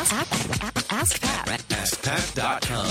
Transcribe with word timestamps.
Ask, 0.00 0.14
ask, 0.14 0.92
ask 0.94 1.20
Pat. 1.20 1.46
AskPat.com. 1.68 2.86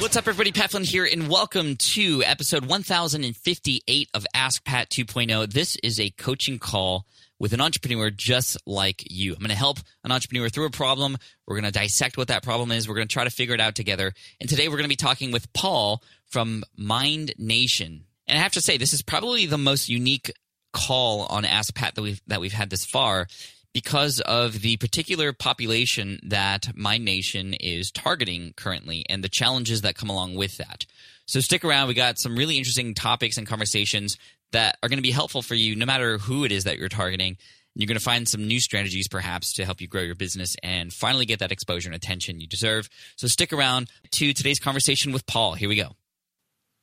What's 0.00 0.16
up, 0.16 0.28
everybody? 0.28 0.52
Pat 0.52 0.70
Flynn 0.70 0.84
here, 0.84 1.04
and 1.04 1.28
welcome 1.28 1.74
to 1.74 2.22
episode 2.22 2.66
1058 2.66 4.08
of 4.14 4.24
Ask 4.34 4.64
Pat 4.64 4.88
2.0. 4.88 5.52
This 5.52 5.74
is 5.82 5.98
a 5.98 6.10
coaching 6.10 6.60
call 6.60 7.06
with 7.40 7.54
an 7.54 7.60
entrepreneur 7.60 8.10
just 8.10 8.56
like 8.66 9.02
you. 9.10 9.32
I'm 9.32 9.40
going 9.40 9.48
to 9.48 9.56
help 9.56 9.78
an 10.04 10.12
entrepreneur 10.12 10.48
through 10.48 10.66
a 10.66 10.70
problem. 10.70 11.16
We're 11.48 11.60
going 11.60 11.72
to 11.72 11.76
dissect 11.76 12.16
what 12.16 12.28
that 12.28 12.44
problem 12.44 12.70
is. 12.70 12.88
We're 12.88 12.94
going 12.94 13.08
to 13.08 13.12
try 13.12 13.24
to 13.24 13.30
figure 13.30 13.56
it 13.56 13.60
out 13.60 13.74
together. 13.74 14.12
And 14.38 14.48
today 14.48 14.68
we're 14.68 14.76
going 14.76 14.84
to 14.84 14.88
be 14.88 14.94
talking 14.94 15.32
with 15.32 15.52
Paul 15.54 16.04
from 16.26 16.62
Mind 16.76 17.32
Nation. 17.36 18.04
And 18.28 18.38
I 18.38 18.42
have 18.42 18.52
to 18.52 18.60
say, 18.60 18.76
this 18.76 18.92
is 18.92 19.02
probably 19.02 19.46
the 19.46 19.58
most 19.58 19.88
unique 19.88 20.30
call 20.74 21.22
on 21.30 21.46
Ask 21.46 21.74
Pat 21.74 21.94
that 21.94 22.02
we've 22.02 22.20
that 22.26 22.40
we've 22.40 22.52
had 22.52 22.68
this 22.68 22.84
far 22.84 23.26
because 23.72 24.20
of 24.20 24.60
the 24.60 24.76
particular 24.76 25.32
population 25.32 26.20
that 26.24 26.76
Mind 26.76 27.04
Nation 27.04 27.54
is 27.54 27.90
targeting 27.90 28.52
currently 28.56 29.06
and 29.08 29.24
the 29.24 29.28
challenges 29.28 29.80
that 29.80 29.96
come 29.96 30.10
along 30.10 30.36
with 30.36 30.58
that. 30.58 30.84
So 31.26 31.40
stick 31.40 31.64
around. 31.64 31.88
We 31.88 31.94
got 31.94 32.18
some 32.18 32.36
really 32.36 32.58
interesting 32.58 32.94
topics 32.94 33.38
and 33.38 33.46
conversations 33.46 34.18
that 34.52 34.76
are 34.82 34.88
going 34.88 34.98
to 34.98 35.02
be 35.02 35.10
helpful 35.10 35.42
for 35.42 35.54
you 35.54 35.74
no 35.74 35.86
matter 35.86 36.18
who 36.18 36.44
it 36.44 36.52
is 36.52 36.64
that 36.64 36.78
you're 36.78 36.88
targeting. 36.88 37.36
You're 37.74 37.88
going 37.88 37.98
to 37.98 38.04
find 38.04 38.28
some 38.28 38.46
new 38.46 38.60
strategies 38.60 39.08
perhaps 39.08 39.54
to 39.54 39.64
help 39.64 39.80
you 39.80 39.88
grow 39.88 40.02
your 40.02 40.14
business 40.14 40.54
and 40.62 40.92
finally 40.92 41.26
get 41.26 41.40
that 41.40 41.50
exposure 41.50 41.88
and 41.88 41.96
attention 41.96 42.40
you 42.40 42.46
deserve. 42.46 42.88
So 43.16 43.26
stick 43.26 43.52
around 43.52 43.90
to 44.12 44.32
today's 44.32 44.60
conversation 44.60 45.12
with 45.12 45.26
Paul. 45.26 45.54
Here 45.54 45.68
we 45.68 45.74
go. 45.74 45.96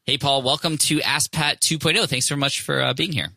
Hey, 0.05 0.17
Paul, 0.17 0.41
welcome 0.41 0.77
to 0.79 1.01
Ask 1.01 1.31
Pat 1.31 1.61
2.0. 1.61 2.09
Thanks 2.09 2.27
so 2.27 2.35
much 2.35 2.59
for 2.61 2.81
uh, 2.81 2.93
being 2.93 3.13
here. 3.13 3.29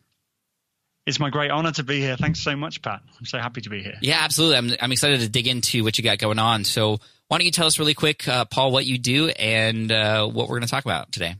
It's 1.05 1.19
my 1.19 1.29
great 1.29 1.51
honor 1.51 1.71
to 1.73 1.83
be 1.83 1.99
here. 1.99 2.17
Thanks 2.17 2.39
so 2.39 2.55
much, 2.55 2.81
Pat. 2.81 3.01
I'm 3.19 3.25
so 3.25 3.37
happy 3.37 3.61
to 3.61 3.69
be 3.69 3.83
here. 3.83 3.97
Yeah, 4.01 4.19
absolutely. 4.21 4.57
I'm, 4.57 4.71
I'm 4.81 4.91
excited 4.91 5.19
to 5.19 5.29
dig 5.29 5.47
into 5.47 5.83
what 5.83 5.97
you 5.97 6.03
got 6.03 6.17
going 6.17 6.39
on. 6.39 6.63
So, 6.63 6.97
why 7.27 7.37
don't 7.37 7.45
you 7.45 7.51
tell 7.51 7.67
us 7.67 7.79
really 7.79 7.93
quick, 7.93 8.27
uh, 8.27 8.45
Paul, 8.45 8.71
what 8.71 8.85
you 8.85 8.97
do 8.97 9.29
and 9.29 9.91
uh, 9.91 10.27
what 10.27 10.47
we're 10.47 10.57
going 10.57 10.67
to 10.67 10.67
talk 10.67 10.85
about 10.85 11.11
today? 11.11 11.35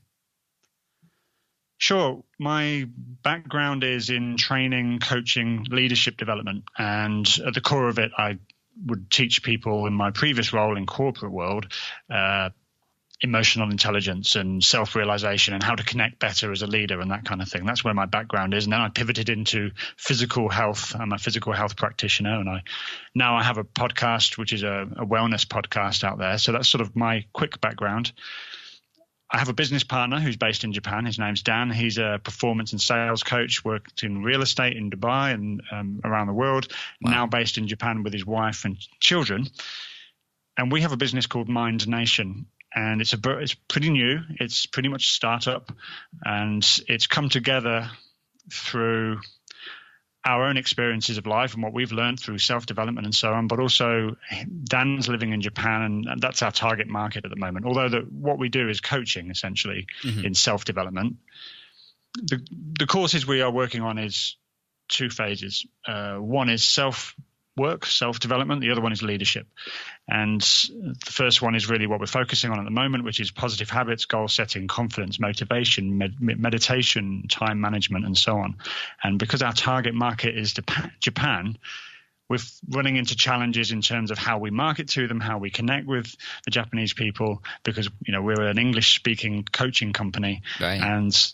Sure. 1.77 2.23
My 2.39 2.87
background 3.23 3.83
is 3.83 4.09
in 4.09 4.37
training, 4.37 4.99
coaching, 4.99 5.65
leadership 5.69 6.17
development. 6.17 6.63
And 6.77 7.27
at 7.45 7.53
the 7.53 7.61
core 7.61 7.87
of 7.87 7.99
it, 7.99 8.11
I 8.17 8.39
would 8.85 9.11
teach 9.11 9.43
people 9.43 9.85
in 9.85 9.93
my 9.93 10.11
previous 10.11 10.53
role 10.53 10.77
in 10.77 10.85
corporate 10.85 11.31
world 11.31 11.67
uh, 12.09 12.49
emotional 13.21 13.71
intelligence 13.71 14.35
and 14.35 14.63
self-realization 14.63 15.53
and 15.53 15.63
how 15.63 15.73
to 15.75 15.83
connect 15.83 16.19
better 16.19 16.51
as 16.51 16.61
a 16.61 16.67
leader 16.67 16.99
and 16.99 17.11
that 17.11 17.25
kind 17.25 17.41
of 17.41 17.47
thing. 17.47 17.65
That's 17.65 17.83
where 17.83 17.93
my 17.93 18.05
background 18.05 18.53
is. 18.53 18.65
And 18.65 18.73
then 18.73 18.81
I 18.81 18.89
pivoted 18.89 19.29
into 19.29 19.71
physical 19.97 20.49
health. 20.49 20.93
I'm 20.99 21.13
a 21.13 21.17
physical 21.17 21.53
health 21.53 21.77
practitioner, 21.77 22.39
and 22.39 22.49
I 22.49 22.63
now 23.13 23.35
I 23.35 23.43
have 23.43 23.57
a 23.57 23.63
podcast 23.63 24.37
which 24.37 24.53
is 24.53 24.63
a, 24.63 24.87
a 24.97 25.05
wellness 25.05 25.45
podcast 25.45 26.03
out 26.03 26.17
there. 26.17 26.37
So 26.37 26.51
that's 26.51 26.69
sort 26.69 26.81
of 26.81 26.95
my 26.95 27.25
quick 27.33 27.61
background. 27.61 28.11
I 29.31 29.39
have 29.39 29.49
a 29.49 29.53
business 29.53 29.83
partner 29.83 30.19
who's 30.19 30.37
based 30.37 30.63
in 30.63 30.71
Japan. 30.71 31.05
His 31.05 31.17
name's 31.17 31.41
Dan. 31.41 31.71
He's 31.71 31.97
a 31.97 32.21
performance 32.23 32.73
and 32.73 32.81
sales 32.81 33.23
coach, 33.23 33.65
worked 33.65 34.03
in 34.03 34.23
real 34.23 34.41
estate 34.41 34.77
in 34.77 34.91
Dubai 34.91 35.33
and 35.33 35.61
um, 35.71 35.99
around 36.03 36.27
the 36.27 36.33
world. 36.33 36.67
Wow. 37.01 37.11
Now 37.11 37.27
based 37.27 37.57
in 37.57 37.67
Japan 37.67 38.03
with 38.03 38.13
his 38.13 38.25
wife 38.25 38.65
and 38.65 38.77
children. 38.99 39.47
And 40.57 40.71
we 40.71 40.81
have 40.81 40.91
a 40.91 40.97
business 40.97 41.25
called 41.25 41.49
Mind 41.49 41.87
Nation, 41.87 42.45
and 42.75 43.01
it's 43.01 43.13
a 43.13 43.37
it's 43.39 43.53
pretty 43.53 43.89
new. 43.89 44.19
It's 44.39 44.65
pretty 44.65 44.89
much 44.89 45.05
a 45.05 45.09
startup, 45.09 45.71
and 46.23 46.63
it's 46.87 47.07
come 47.07 47.29
together 47.29 47.89
through 48.51 49.21
our 50.25 50.47
own 50.47 50.57
experiences 50.57 51.19
of 51.19 51.27
life 51.27 51.53
and 51.53 51.61
what 51.61 51.71
we've 51.71 51.91
learned 51.91 52.19
through 52.19 52.39
self 52.39 52.65
development 52.65 53.05
and 53.05 53.15
so 53.15 53.31
on. 53.31 53.47
But 53.47 53.59
also, 53.59 54.17
Dan's 54.63 55.07
living 55.07 55.31
in 55.33 55.41
Japan, 55.41 55.81
and, 56.07 56.21
that's 56.21 56.41
our 56.41 56.51
target 56.51 56.87
market 56.87 57.25
at 57.25 57.29
the 57.29 57.37
moment. 57.37 57.65
Although 57.65 57.89
the, 57.89 57.99
what 57.99 58.39
we 58.39 58.49
do 58.49 58.67
is 58.69 58.81
coaching 58.81 59.29
essentially 59.31 59.87
Mhm. 60.03 60.25
in 60.25 60.33
self 60.33 60.65
development. 60.65 61.17
The 62.15 62.45
the 62.79 62.87
courses 62.87 63.25
we 63.27 63.41
are 63.41 63.51
working 63.51 63.81
on 63.81 63.97
is 63.97 64.35
two 64.87 65.09
phases. 65.09 65.65
Uh, 65.87 66.15
one 66.15 66.49
is 66.49 66.63
self 66.67 67.15
work, 67.57 67.85
self 67.85 68.19
development. 68.19 68.61
The 68.61 68.71
other 68.71 68.81
one 68.81 68.91
is 68.91 69.01
leadership. 69.01 69.47
And 70.07 70.41
the 70.41 70.95
first 71.05 71.41
one 71.41 71.55
is 71.55 71.69
really 71.69 71.87
what 71.87 71.99
we're 71.99 72.05
focusing 72.05 72.51
on 72.51 72.59
at 72.59 72.65
the 72.65 72.71
moment, 72.71 73.03
which 73.03 73.19
is 73.19 73.31
positive 73.31 73.69
habits, 73.69 74.05
goal 74.05 74.27
setting, 74.27 74.67
confidence, 74.67 75.19
motivation, 75.19 75.97
med- 75.97 76.19
meditation, 76.19 77.25
time 77.29 77.59
management, 77.61 78.05
and 78.05 78.17
so 78.17 78.37
on. 78.37 78.57
And 79.03 79.17
because 79.17 79.41
our 79.41 79.53
target 79.53 79.93
market 79.93 80.37
is 80.37 80.53
Japan, 80.99 81.57
we're 82.27 82.39
running 82.69 82.97
into 82.97 83.15
challenges 83.15 83.71
in 83.71 83.81
terms 83.81 84.11
of 84.11 84.17
how 84.17 84.39
we 84.39 84.49
market 84.49 84.89
to 84.89 85.07
them, 85.07 85.19
how 85.19 85.37
we 85.37 85.51
connect 85.51 85.85
with 85.87 86.15
the 86.45 86.51
Japanese 86.51 86.93
people, 86.93 87.43
because 87.63 87.89
you 88.05 88.13
know 88.13 88.21
we're 88.21 88.41
an 88.47 88.57
English-speaking 88.57 89.47
coaching 89.51 89.93
company, 89.93 90.41
Right. 90.59 90.81
and 90.81 91.33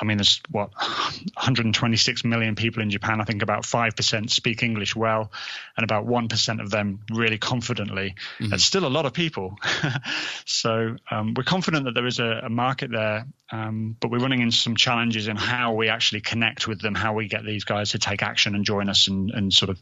I 0.00 0.04
mean, 0.04 0.16
there's 0.16 0.40
what 0.50 0.70
126 0.76 2.24
million 2.24 2.54
people 2.54 2.82
in 2.82 2.90
Japan. 2.90 3.20
I 3.20 3.24
think 3.24 3.42
about 3.42 3.64
five 3.64 3.96
percent 3.96 4.30
speak 4.30 4.62
English 4.62 4.96
well, 4.96 5.30
and 5.76 5.84
about 5.84 6.06
one 6.06 6.28
percent 6.28 6.60
of 6.60 6.70
them 6.70 7.00
really 7.10 7.38
confidently. 7.38 8.14
That's 8.40 8.64
still 8.64 8.86
a 8.86 8.88
lot 8.88 9.06
of 9.06 9.12
people. 9.12 9.58
so 10.44 10.96
um, 11.10 11.34
we're 11.36 11.44
confident 11.44 11.84
that 11.84 11.94
there 11.94 12.06
is 12.06 12.18
a, 12.18 12.42
a 12.44 12.48
market 12.48 12.90
there, 12.90 13.26
um, 13.50 13.96
but 14.00 14.10
we're 14.10 14.18
running 14.18 14.40
into 14.40 14.56
some 14.56 14.76
challenges 14.76 15.28
in 15.28 15.36
how 15.36 15.74
we 15.74 15.88
actually 15.88 16.20
connect 16.20 16.66
with 16.66 16.80
them, 16.80 16.94
how 16.94 17.14
we 17.14 17.28
get 17.28 17.44
these 17.44 17.64
guys 17.64 17.90
to 17.90 17.98
take 17.98 18.22
action 18.22 18.54
and 18.54 18.64
join 18.64 18.88
us, 18.88 19.08
and, 19.08 19.30
and 19.30 19.52
sort 19.52 19.70
of 19.70 19.78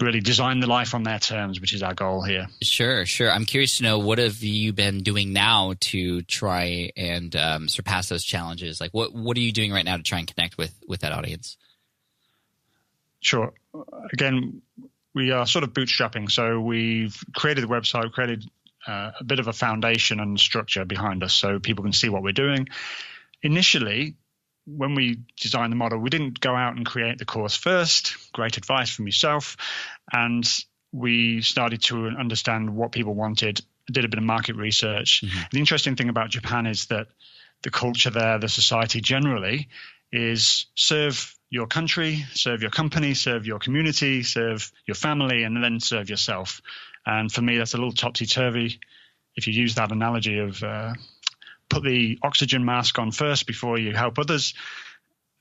really 0.00 0.20
design 0.20 0.60
the 0.60 0.66
life 0.66 0.94
on 0.94 1.02
their 1.02 1.18
terms, 1.18 1.60
which 1.60 1.72
is 1.72 1.82
our 1.82 1.94
goal 1.94 2.22
here. 2.22 2.46
Sure, 2.62 3.04
sure. 3.06 3.30
I'm 3.30 3.44
curious 3.44 3.78
to 3.78 3.82
know 3.82 3.98
what 3.98 4.18
have 4.18 4.42
you 4.42 4.72
been 4.72 5.02
doing 5.02 5.32
now 5.32 5.74
to 5.80 6.22
try 6.22 6.90
and 6.96 7.34
um, 7.34 7.68
surpass 7.68 8.08
those 8.08 8.24
challenges? 8.24 8.80
Like, 8.80 8.92
what 8.92 9.14
what 9.14 9.36
are 9.36 9.40
you 9.40 9.52
doing 9.52 9.72
right 9.72 9.84
now 9.84 9.96
to 9.96 10.02
try 10.02 10.18
and 10.18 10.32
connect 10.32 10.58
with 10.58 10.74
with 10.86 11.00
that 11.00 11.12
audience? 11.12 11.56
Sure. 13.20 13.52
Again, 14.12 14.62
we 15.14 15.32
are 15.32 15.46
sort 15.46 15.64
of 15.64 15.72
bootstrapping. 15.72 16.30
So 16.30 16.60
we've 16.60 17.16
created 17.34 17.64
the 17.64 17.68
website, 17.68 18.12
created 18.12 18.44
uh, 18.86 19.10
a 19.18 19.24
bit 19.24 19.40
of 19.40 19.48
a 19.48 19.52
foundation 19.52 20.20
and 20.20 20.38
structure 20.38 20.84
behind 20.84 21.22
us 21.24 21.34
so 21.34 21.58
people 21.58 21.82
can 21.82 21.92
see 21.92 22.08
what 22.08 22.22
we're 22.22 22.32
doing. 22.32 22.68
Initially, 23.42 24.14
when 24.76 24.94
we 24.94 25.20
designed 25.40 25.72
the 25.72 25.76
model, 25.76 25.98
we 25.98 26.10
didn't 26.10 26.40
go 26.40 26.54
out 26.54 26.76
and 26.76 26.84
create 26.84 27.18
the 27.18 27.24
course 27.24 27.56
first. 27.56 28.16
Great 28.32 28.56
advice 28.56 28.90
from 28.90 29.06
yourself. 29.06 29.56
And 30.12 30.46
we 30.92 31.42
started 31.42 31.82
to 31.84 32.08
understand 32.08 32.74
what 32.74 32.92
people 32.92 33.14
wanted, 33.14 33.60
did 33.90 34.04
a 34.04 34.08
bit 34.08 34.18
of 34.18 34.24
market 34.24 34.56
research. 34.56 35.24
The 35.50 35.58
interesting 35.58 35.96
thing 35.96 36.08
about 36.08 36.30
Japan 36.30 36.66
is 36.66 36.86
that 36.86 37.08
the 37.62 37.70
culture 37.70 38.10
there, 38.10 38.38
the 38.38 38.48
society 38.48 39.00
generally, 39.00 39.68
is 40.12 40.66
serve 40.74 41.34
your 41.50 41.66
country, 41.66 42.24
serve 42.34 42.62
your 42.62 42.70
company, 42.70 43.14
serve 43.14 43.46
your 43.46 43.58
community, 43.58 44.22
serve 44.22 44.70
your 44.86 44.94
family, 44.94 45.44
and 45.44 45.62
then 45.62 45.80
serve 45.80 46.10
yourself. 46.10 46.60
And 47.06 47.32
for 47.32 47.42
me, 47.42 47.58
that's 47.58 47.74
a 47.74 47.78
little 47.78 47.92
topsy 47.92 48.26
turvy. 48.26 48.80
If 49.34 49.46
you 49.46 49.52
use 49.52 49.76
that 49.76 49.92
analogy 49.92 50.38
of 50.38 50.62
uh, 50.62 50.94
put 51.68 51.82
the 51.82 52.18
oxygen 52.22 52.64
mask 52.64 52.98
on 52.98 53.10
first 53.10 53.46
before 53.46 53.78
you 53.78 53.94
help 53.94 54.18
others, 54.18 54.54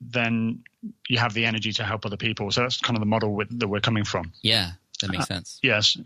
then 0.01 0.63
you 1.07 1.17
have 1.17 1.33
the 1.33 1.45
energy 1.45 1.71
to 1.73 1.83
help 1.83 2.05
other 2.05 2.17
people. 2.17 2.51
So 2.51 2.61
that's 2.61 2.79
kind 2.81 2.95
of 2.95 3.01
the 3.01 3.07
model 3.07 3.33
with, 3.33 3.59
that 3.59 3.67
we're 3.67 3.79
coming 3.79 4.03
from. 4.03 4.31
Yeah, 4.41 4.71
that 5.01 5.09
Uh, 5.09 5.13
makes 5.13 5.27
sense. 5.27 5.59
Yes. 5.63 5.97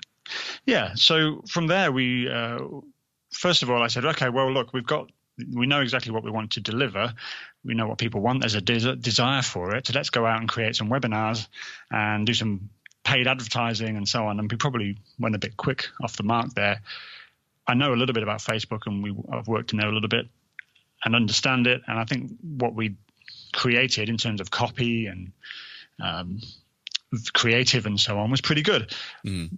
Yeah. 0.66 0.94
So 0.96 1.42
from 1.48 1.68
there, 1.68 1.92
we 1.92 2.30
uh, 2.30 2.60
first 3.34 3.64
of 3.64 3.70
all, 3.70 3.82
I 3.82 3.88
said, 3.88 4.06
okay, 4.06 4.30
well, 4.30 4.52
look, 4.52 4.74
we've 4.74 4.86
got, 4.86 5.10
we 5.54 5.66
know 5.66 5.82
exactly 5.82 6.12
what 6.12 6.24
we 6.24 6.32
want 6.32 6.52
to 6.52 6.62
deliver. 6.62 7.14
We 7.64 7.74
know 7.74 7.88
what 7.88 7.98
people 7.98 8.22
want. 8.22 8.42
There's 8.42 8.56
a 8.56 8.62
des- 8.62 8.96
desire 8.96 9.42
for 9.42 9.76
it. 9.76 9.88
So 9.88 9.94
let's 9.94 10.10
go 10.10 10.26
out 10.26 10.40
and 10.40 10.50
create 10.50 10.76
some 10.76 10.90
webinars 10.90 11.48
and 11.90 12.26
do 12.26 12.34
some 12.34 12.70
paid 13.04 13.28
advertising 13.28 13.98
and 13.98 14.08
so 14.08 14.28
on. 14.28 14.40
And 14.40 14.52
we 14.52 14.58
probably 14.58 14.98
went 15.20 15.36
a 15.36 15.40
bit 15.40 15.58
quick 15.58 15.88
off 16.04 16.16
the 16.18 16.24
mark 16.24 16.54
there. 16.54 16.82
I 17.68 17.74
know 17.74 17.94
a 17.94 17.96
little 17.96 18.14
bit 18.14 18.24
about 18.24 18.40
Facebook, 18.40 18.82
and 18.86 19.04
we 19.04 19.16
I've 19.32 19.48
worked 19.48 19.74
in 19.74 19.80
there 19.80 19.90
a 19.90 19.94
little 19.94 20.10
bit 20.10 20.28
and 21.04 21.16
understand 21.16 21.68
it. 21.68 21.82
And 21.88 22.00
I 22.00 22.06
think 22.06 22.32
what 22.42 22.76
we 22.76 22.96
created 23.54 24.10
in 24.10 24.18
terms 24.18 24.42
of 24.42 24.52
copy 24.52 25.08
and 25.08 25.32
um, 26.02 26.42
creative 27.34 27.86
and 27.86 28.00
so 28.00 28.18
on 28.20 28.32
was 28.32 28.42
pretty 28.42 28.62
good 28.62 28.94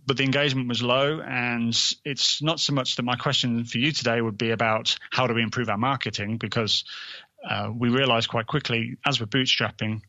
but 0.06 0.18
the 0.18 0.24
engagement 0.24 0.68
was 0.68 0.82
low. 0.82 1.22
And 1.22 1.78
it's 2.04 2.42
not 2.42 2.60
so 2.60 2.74
much 2.74 2.96
that 2.96 3.04
my 3.04 3.16
question 3.16 3.64
for 3.66 3.78
you 3.78 3.92
today 3.92 4.22
would 4.22 4.38
be 4.38 4.52
about 4.52 4.98
how 5.12 5.28
do 5.28 5.34
we 5.34 5.44
improve 5.44 5.70
our 5.70 5.78
marketing, 5.78 6.38
because 6.38 6.84
uh, 7.48 7.70
we 7.74 7.90
realized 7.90 8.30
quite 8.30 8.48
quickly 8.48 8.98
as 9.06 9.20
we're 9.20 9.28
bootstrapping, 9.28 10.02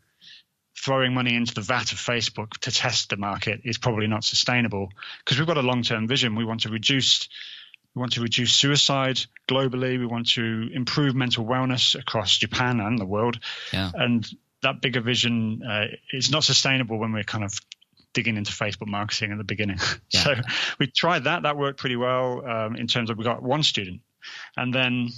throwing 0.76 1.14
money 1.14 1.36
into 1.36 1.54
the 1.54 1.60
vat 1.60 1.92
of 1.92 1.98
Facebook 1.98 2.52
to 2.58 2.70
test 2.70 3.10
the 3.10 3.16
market 3.16 3.60
is 3.64 3.78
probably 3.78 4.06
not 4.06 4.24
sustainable 4.24 4.88
because 5.18 5.38
we've 5.38 5.46
got 5.46 5.56
a 5.56 5.62
long-term 5.62 6.08
vision. 6.08 6.36
We 6.36 6.44
want 6.44 6.62
to 6.62 6.70
reduce 6.70 7.28
we 7.94 8.00
want 8.00 8.12
to 8.14 8.22
reduce 8.22 8.52
suicide 8.52 9.20
globally. 9.48 9.98
We 9.98 10.06
want 10.06 10.30
to 10.30 10.68
improve 10.72 11.14
mental 11.14 11.44
wellness 11.44 11.98
across 11.98 12.36
Japan 12.36 12.80
and 12.80 12.98
the 12.98 13.06
world. 13.06 13.38
Yeah. 13.72 13.90
And 13.94 14.26
that 14.62 14.80
bigger 14.80 15.00
vision 15.00 15.62
uh, 15.62 15.86
is 16.12 16.30
not 16.30 16.42
sustainable 16.42 16.98
when 16.98 17.12
we're 17.12 17.22
kind 17.22 17.44
of 17.44 17.52
digging 18.12 18.36
into 18.36 18.52
Facebook 18.52 18.88
marketing 18.88 19.32
at 19.32 19.38
the 19.38 19.44
beginning. 19.44 19.78
Yeah. 20.10 20.22
So 20.22 20.34
we 20.78 20.86
tried 20.86 21.24
that. 21.24 21.42
That 21.42 21.56
worked 21.56 21.80
pretty 21.80 21.96
well 21.96 22.46
um, 22.46 22.76
in 22.76 22.86
terms 22.86 23.10
of 23.10 23.18
we 23.18 23.24
got 23.24 23.42
one 23.42 23.64
student, 23.64 24.00
and 24.56 24.72
then 24.72 25.08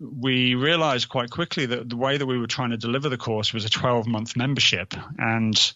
we 0.00 0.56
realized 0.56 1.08
quite 1.08 1.30
quickly 1.30 1.66
that 1.66 1.88
the 1.88 1.96
way 1.96 2.16
that 2.16 2.26
we 2.26 2.38
were 2.38 2.48
trying 2.48 2.70
to 2.70 2.76
deliver 2.76 3.08
the 3.08 3.16
course 3.16 3.52
was 3.52 3.64
a 3.64 3.70
12 3.70 4.08
month 4.08 4.36
membership 4.36 4.94
and 5.18 5.72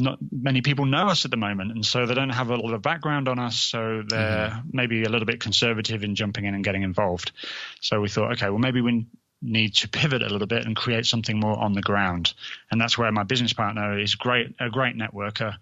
not 0.00 0.18
many 0.30 0.62
people 0.62 0.84
know 0.84 1.08
us 1.08 1.24
at 1.24 1.30
the 1.30 1.36
moment 1.36 1.70
and 1.70 1.84
so 1.84 2.06
they 2.06 2.14
don't 2.14 2.30
have 2.30 2.50
a 2.50 2.56
lot 2.56 2.74
of 2.74 2.82
background 2.82 3.28
on 3.28 3.38
us 3.38 3.56
so 3.56 4.02
they're 4.08 4.48
mm-hmm. 4.48 4.68
maybe 4.72 5.04
a 5.04 5.08
little 5.08 5.26
bit 5.26 5.40
conservative 5.40 6.02
in 6.02 6.14
jumping 6.14 6.44
in 6.44 6.54
and 6.54 6.64
getting 6.64 6.82
involved 6.82 7.32
so 7.80 8.00
we 8.00 8.08
thought 8.08 8.32
okay 8.32 8.48
well 8.48 8.58
maybe 8.58 8.80
we 8.80 9.06
need 9.42 9.74
to 9.74 9.88
pivot 9.88 10.22
a 10.22 10.28
little 10.28 10.46
bit 10.46 10.64
and 10.64 10.76
create 10.76 11.06
something 11.06 11.38
more 11.38 11.58
on 11.58 11.72
the 11.72 11.82
ground 11.82 12.32
and 12.70 12.80
that's 12.80 12.96
where 12.96 13.12
my 13.12 13.22
business 13.22 13.52
partner 13.52 13.98
is 13.98 14.14
great 14.14 14.54
a 14.60 14.70
great 14.70 14.96
networker 14.96 15.54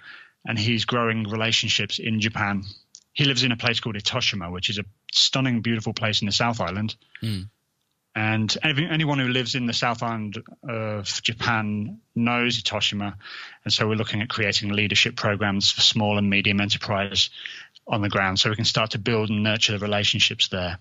and 0.47 0.59
he's 0.59 0.85
growing 0.85 1.25
relationships 1.25 1.99
in 1.99 2.21
japan 2.21 2.63
he 3.13 3.25
lives 3.25 3.43
in 3.43 3.53
a 3.53 3.57
place 3.57 3.81
called 3.81 3.97
itoshima 3.97 4.51
which 4.53 4.71
is 4.71 4.79
a 4.79 4.85
stunning 5.13 5.61
beautiful 5.61 5.93
place 5.93 6.23
in 6.23 6.27
the 6.27 6.33
south 6.33 6.61
island 6.61 6.95
mm. 7.23 7.49
And 8.17 8.57
anyone 8.63 9.19
who 9.19 9.29
lives 9.29 9.57
in 9.57 9.67
the 9.67 9.73
South 9.73 10.03
Island 10.03 10.41
of 10.69 11.07
Japan 11.23 11.99
knows 12.15 12.63
Itoshima. 12.63 13.15
And 13.65 13.73
so 13.73 13.89
we're 13.89 13.97
looking 13.97 14.23
at 14.23 14.29
creating 14.29 14.73
leadership 14.73 15.17
programs 15.17 15.73
for 15.73 15.81
small 15.81 16.17
and 16.17 16.31
medium 16.31 16.61
enterprise 16.61 17.31
on 17.89 18.03
the 18.03 18.09
ground 18.09 18.39
so 18.39 18.51
we 18.51 18.57
can 18.57 18.65
start 18.65 18.93
to 18.93 18.99
build 18.99 19.31
and 19.31 19.43
nurture 19.43 19.73
the 19.73 19.79
relationships 19.81 20.49
there. 20.49 20.79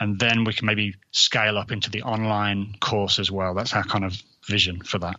And 0.00 0.18
then 0.18 0.44
we 0.44 0.52
can 0.52 0.66
maybe 0.66 0.96
scale 1.12 1.56
up 1.56 1.70
into 1.70 1.88
the 1.88 2.02
online 2.02 2.74
course 2.80 3.20
as 3.20 3.30
well. 3.30 3.54
That's 3.54 3.72
our 3.72 3.84
kind 3.84 4.04
of 4.04 4.20
vision 4.46 4.82
for 4.82 4.98
that. 4.98 5.16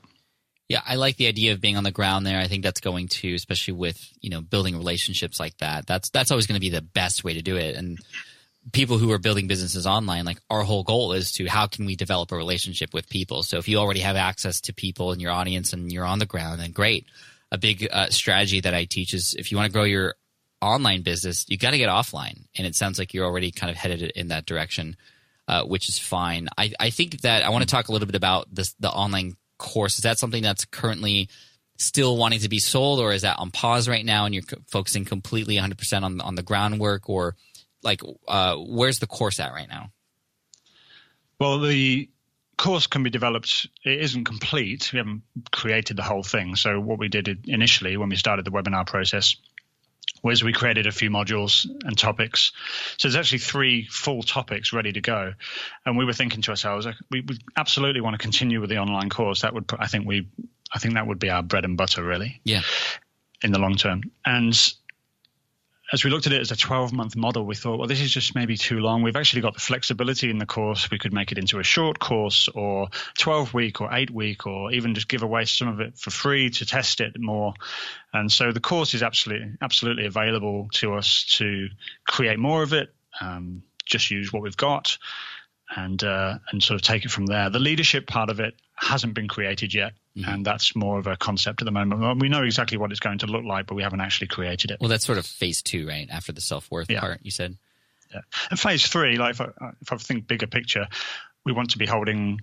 Yeah, 0.70 0.82
I 0.86 0.96
like 0.96 1.16
the 1.16 1.28
idea 1.28 1.54
of 1.54 1.62
being 1.62 1.78
on 1.78 1.86
the 1.86 1.92
ground 1.92 2.26
there. 2.26 2.40
I 2.40 2.48
think 2.48 2.62
that's 2.62 2.82
going 2.82 3.08
to, 3.08 3.34
especially 3.34 3.76
with 3.76 3.98
you 4.20 4.30
know 4.30 4.42
building 4.42 4.78
relationships 4.78 5.40
like 5.40 5.58
that. 5.60 5.88
That's 5.88 6.10
that's 6.10 6.30
always 6.30 6.46
going 6.46 6.58
to 6.58 6.62
be 6.62 6.70
the 6.70 6.82
best 6.82 7.24
way 7.24 7.34
to 7.34 7.42
do 7.42 7.56
it. 7.56 7.76
And 7.76 8.00
people 8.72 8.98
who 8.98 9.12
are 9.12 9.18
building 9.18 9.48
businesses 9.48 9.88
online, 9.88 10.26
like 10.26 10.40
our 10.50 10.64
whole 10.64 10.84
goal 10.84 11.14
is 11.14 11.32
to 11.34 11.46
how 11.46 11.68
can 11.68 11.86
we 11.86 11.96
develop 11.96 12.32
a 12.32 12.36
relationship 12.36 12.94
with 12.94 13.10
people? 13.10 13.44
So 13.44 13.58
if 13.58 13.68
you 13.68 13.78
already 13.78 14.02
have 14.02 14.16
access 14.16 14.62
to 14.62 14.74
people 14.74 15.12
in 15.12 15.20
your 15.20 15.32
audience 15.32 15.74
and 15.74 15.92
you're 15.92 16.06
on 16.06 16.20
the 16.20 16.26
ground, 16.26 16.60
then 16.60 16.72
great. 16.72 17.06
A 17.52 17.58
big 17.58 17.88
uh, 17.92 18.10
strategy 18.10 18.60
that 18.62 18.74
I 18.74 18.86
teach 18.86 19.14
is 19.14 19.36
if 19.38 19.52
you 19.52 19.58
want 19.58 19.68
to 19.68 19.74
grow 19.74 19.86
your 19.86 20.16
online 20.62 21.02
business, 21.02 21.46
you 21.48 21.58
got 21.58 21.72
to 21.72 21.78
get 21.78 21.90
offline. 21.90 22.46
And 22.58 22.68
it 22.68 22.76
sounds 22.76 23.00
like 23.00 23.14
you're 23.14 23.26
already 23.26 23.52
kind 23.52 23.70
of 23.70 23.78
headed 23.78 24.02
in 24.02 24.30
that 24.30 24.46
direction, 24.46 24.98
uh, 25.48 25.64
which 25.64 25.88
is 25.88 25.98
fine. 25.98 26.50
I, 26.58 26.74
I 26.80 26.90
think 26.90 27.22
that 27.22 27.44
I 27.44 27.50
want 27.50 27.64
to 27.64 27.70
talk 27.70 27.88
a 27.88 27.92
little 27.94 28.08
bit 28.08 28.16
about 28.16 28.54
this, 28.54 28.74
the 28.80 28.90
online 28.90 29.38
course. 29.58 29.98
Is 29.98 30.04
that 30.04 30.20
something 30.20 30.44
that's 30.44 30.66
currently 30.66 31.30
still 31.78 32.18
wanting 32.18 32.40
to 32.40 32.50
be 32.50 32.60
sold 32.60 33.00
or 33.00 33.14
is 33.14 33.22
that 33.22 33.38
on 33.40 33.52
pause 33.52 33.88
right 33.88 34.04
now 34.04 34.26
and 34.26 34.34
you're 34.34 34.44
focusing 34.68 35.06
completely 35.06 35.56
100% 35.56 36.02
on, 36.02 36.20
on 36.22 36.36
the 36.36 36.42
groundwork 36.42 37.08
or 37.08 37.36
like 37.84 38.02
uh, 38.28 38.56
where's 38.56 38.98
the 38.98 39.08
course 39.08 39.40
at 39.40 39.52
right 39.52 39.70
now? 39.70 39.92
Well, 41.40 41.60
the 41.60 42.10
course 42.58 42.88
can 42.88 43.04
be 43.04 43.10
developed. 43.10 43.68
It 43.86 44.02
isn't 44.02 44.26
complete. 44.26 44.92
We 44.92 44.98
haven't 44.98 45.22
created 45.52 45.98
the 45.98 46.04
whole 46.04 46.24
thing. 46.24 46.56
So 46.56 46.80
what 46.80 47.00
we 47.00 47.08
did 47.08 47.46
initially 47.48 47.98
when 47.98 48.10
we 48.10 48.16
started 48.16 48.46
the 48.46 48.52
webinar 48.52 48.86
process 48.86 49.36
was 50.24 50.44
we 50.44 50.54
created 50.54 50.88
a 50.88 50.92
few 50.92 51.12
modules 51.12 51.68
and 51.84 51.96
topics. 51.98 52.52
So 52.98 53.08
there's 53.08 53.16
actually 53.16 53.40
three 53.40 53.86
full 53.86 54.24
topics 54.24 54.74
ready 54.74 54.92
to 54.94 55.02
go. 55.02 55.34
And 55.86 55.98
we 55.98 56.06
were 56.06 56.14
thinking 56.14 56.42
to 56.42 56.52
ourselves, 56.52 56.88
we, 57.12 57.22
we 57.22 57.38
absolutely 57.56 58.02
want 58.02 58.16
to 58.16 58.18
continue 58.18 58.60
with 58.60 58.72
the 58.72 58.80
online 58.80 59.10
course. 59.10 59.42
That 59.42 59.54
would, 59.54 59.66
I 59.78 59.88
think 59.88 60.08
we, 60.08 60.28
I 60.74 60.80
think 60.80 60.96
that 60.96 61.06
would 61.06 61.20
be 61.20 61.30
our 61.30 61.44
bread 61.44 61.66
and 61.66 61.78
butter 61.78 62.04
really. 62.04 62.42
Yeah. 62.44 62.62
In 63.44 63.52
the 63.52 63.60
long 63.60 63.76
term. 63.76 64.02
And 64.26 64.58
as 65.94 66.04
we 66.04 66.10
looked 66.10 66.28
at 66.28 66.34
it 66.34 66.42
as 66.42 66.52
a 66.52 66.56
12 66.56 66.92
month 66.92 67.16
model, 67.16 67.46
we 67.46 67.56
thought, 67.56 67.78
well, 67.78 67.88
this 67.88 68.02
is 68.02 68.12
just 68.12 68.36
maybe 68.36 68.58
too 68.58 68.80
long. 68.80 69.04
We've 69.04 69.16
actually 69.16 69.42
got 69.42 69.54
the 69.54 69.60
flexibility 69.60 70.30
in 70.30 70.38
the 70.38 70.46
course. 70.46 70.92
We 70.92 70.98
could 70.98 71.14
make 71.14 71.32
it 71.32 71.38
into 71.38 71.60
a 71.60 71.64
short 71.64 72.00
course 72.00 72.50
or 72.54 72.90
12 73.18 73.54
week 73.54 73.80
or 73.80 73.94
eight 73.94 74.12
week, 74.12 74.46
or 74.46 74.72
even 74.72 74.96
just 74.96 75.08
give 75.08 75.24
away 75.24 75.46
some 75.46 75.70
of 75.70 75.80
it 75.80 75.98
for 75.98 76.12
free 76.12 76.50
to 76.50 76.66
test 76.66 77.00
it 77.00 77.18
more. 77.18 77.54
And 78.14 78.32
so 78.32 78.52
the 78.52 78.60
course 78.60 78.94
is 78.94 79.04
absolutely, 79.04 79.54
absolutely 79.62 80.06
available 80.06 80.68
to 80.74 80.96
us 80.96 81.26
to 81.38 81.70
create 82.06 82.40
more 82.40 82.64
of 82.64 82.74
it. 82.74 82.94
Um, 83.22 83.64
just 83.86 84.12
use 84.12 84.34
what 84.34 84.44
we've 84.44 84.58
got 84.58 84.98
and 85.76 86.04
uh, 86.04 86.38
and 86.52 86.64
sort 86.64 86.80
of 86.80 86.82
take 86.82 87.06
it 87.06 87.12
from 87.12 87.26
there. 87.26 87.50
The 87.50 87.60
leadership 87.60 88.08
part 88.08 88.30
of 88.30 88.40
it 88.40 88.56
hasn't 88.76 89.14
been 89.14 89.28
created 89.28 89.74
yet, 89.74 89.94
mm-hmm. 90.16 90.30
and 90.30 90.46
that's 90.46 90.76
more 90.76 91.00
of 91.00 91.08
a 91.08 91.16
concept 91.18 91.62
at 91.62 91.66
the 91.66 91.72
moment. 91.72 92.22
We 92.22 92.30
know 92.30 92.44
exactly 92.44 92.78
what 92.78 92.92
it's 92.92 93.00
going 93.00 93.20
to 93.20 93.28
look 93.28 93.44
like, 93.44 93.68
but 93.68 93.76
we 93.76 93.84
haven't 93.84 94.02
actually 94.02 94.28
created 94.28 94.72
it. 94.72 94.80
Well, 94.80 94.90
that's 94.90 95.06
sort 95.06 95.18
of 95.18 95.26
phase 95.26 95.62
two, 95.62 95.88
right? 95.88 96.08
After 96.10 96.32
the 96.32 96.42
self 96.42 96.70
worth 96.72 96.90
yeah. 96.90 97.00
part, 97.00 97.20
you 97.24 97.32
said. 97.32 97.58
Yeah, 98.14 98.22
and 98.50 98.60
phase 98.60 98.88
three, 98.88 99.18
like 99.18 99.32
if 99.32 99.42
I, 99.42 99.50
if 99.82 99.92
I 99.92 99.98
think 99.98 100.28
bigger 100.28 100.48
picture, 100.48 100.88
we 101.44 101.52
want 101.52 101.72
to 101.72 101.78
be 101.78 101.86
holding 101.86 102.40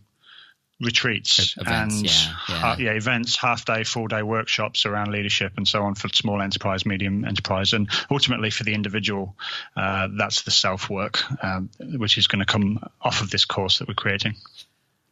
retreats 0.84 1.56
events, 1.58 1.96
and 1.96 2.04
yeah, 2.06 2.34
yeah. 2.48 2.66
Uh, 2.66 2.76
yeah, 2.78 2.90
events, 2.92 3.36
half 3.36 3.64
day, 3.64 3.84
full 3.84 4.06
day 4.06 4.22
workshops 4.22 4.86
around 4.86 5.10
leadership 5.10 5.52
and 5.56 5.66
so 5.66 5.82
on 5.82 5.94
for 5.94 6.08
small 6.08 6.40
enterprise, 6.40 6.86
medium 6.86 7.24
enterprise, 7.24 7.72
and 7.72 7.88
ultimately 8.10 8.50
for 8.50 8.64
the 8.64 8.74
individual, 8.74 9.34
uh, 9.76 10.08
that's 10.16 10.42
the 10.42 10.50
self 10.50 10.88
work, 10.90 11.18
um, 11.42 11.70
which 11.96 12.18
is 12.18 12.26
going 12.26 12.40
to 12.40 12.46
come 12.46 12.78
off 13.00 13.22
of 13.22 13.30
this 13.30 13.44
course 13.44 13.78
that 13.78 13.88
we're 13.88 13.94
creating. 13.94 14.34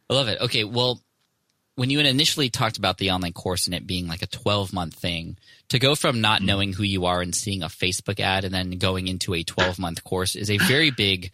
I 0.09 0.13
love 0.13 0.27
it. 0.27 0.39
Okay, 0.41 0.63
well, 0.63 1.01
when 1.75 1.89
you 1.89 1.99
initially 1.99 2.49
talked 2.49 2.77
about 2.77 2.97
the 2.97 3.11
online 3.11 3.33
course 3.33 3.65
and 3.65 3.73
it 3.73 3.87
being 3.87 4.07
like 4.07 4.21
a 4.21 4.27
12 4.27 4.73
month 4.73 4.93
thing, 4.93 5.37
to 5.69 5.79
go 5.79 5.95
from 5.95 6.21
not 6.21 6.41
mm. 6.41 6.45
knowing 6.45 6.73
who 6.73 6.83
you 6.83 7.05
are 7.05 7.21
and 7.21 7.33
seeing 7.33 7.63
a 7.63 7.67
Facebook 7.67 8.19
ad 8.19 8.43
and 8.45 8.53
then 8.53 8.71
going 8.71 9.07
into 9.07 9.33
a 9.33 9.43
12 9.43 9.79
month 9.79 10.03
course 10.03 10.35
is 10.35 10.51
a 10.51 10.57
very 10.57 10.91
big 10.91 11.31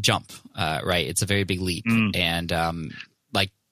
jump, 0.00 0.32
uh, 0.54 0.80
right? 0.84 1.06
It's 1.06 1.22
a 1.22 1.26
very 1.26 1.44
big 1.44 1.60
leap. 1.60 1.84
Mm. 1.84 2.16
And 2.16 2.52
um, 2.52 2.90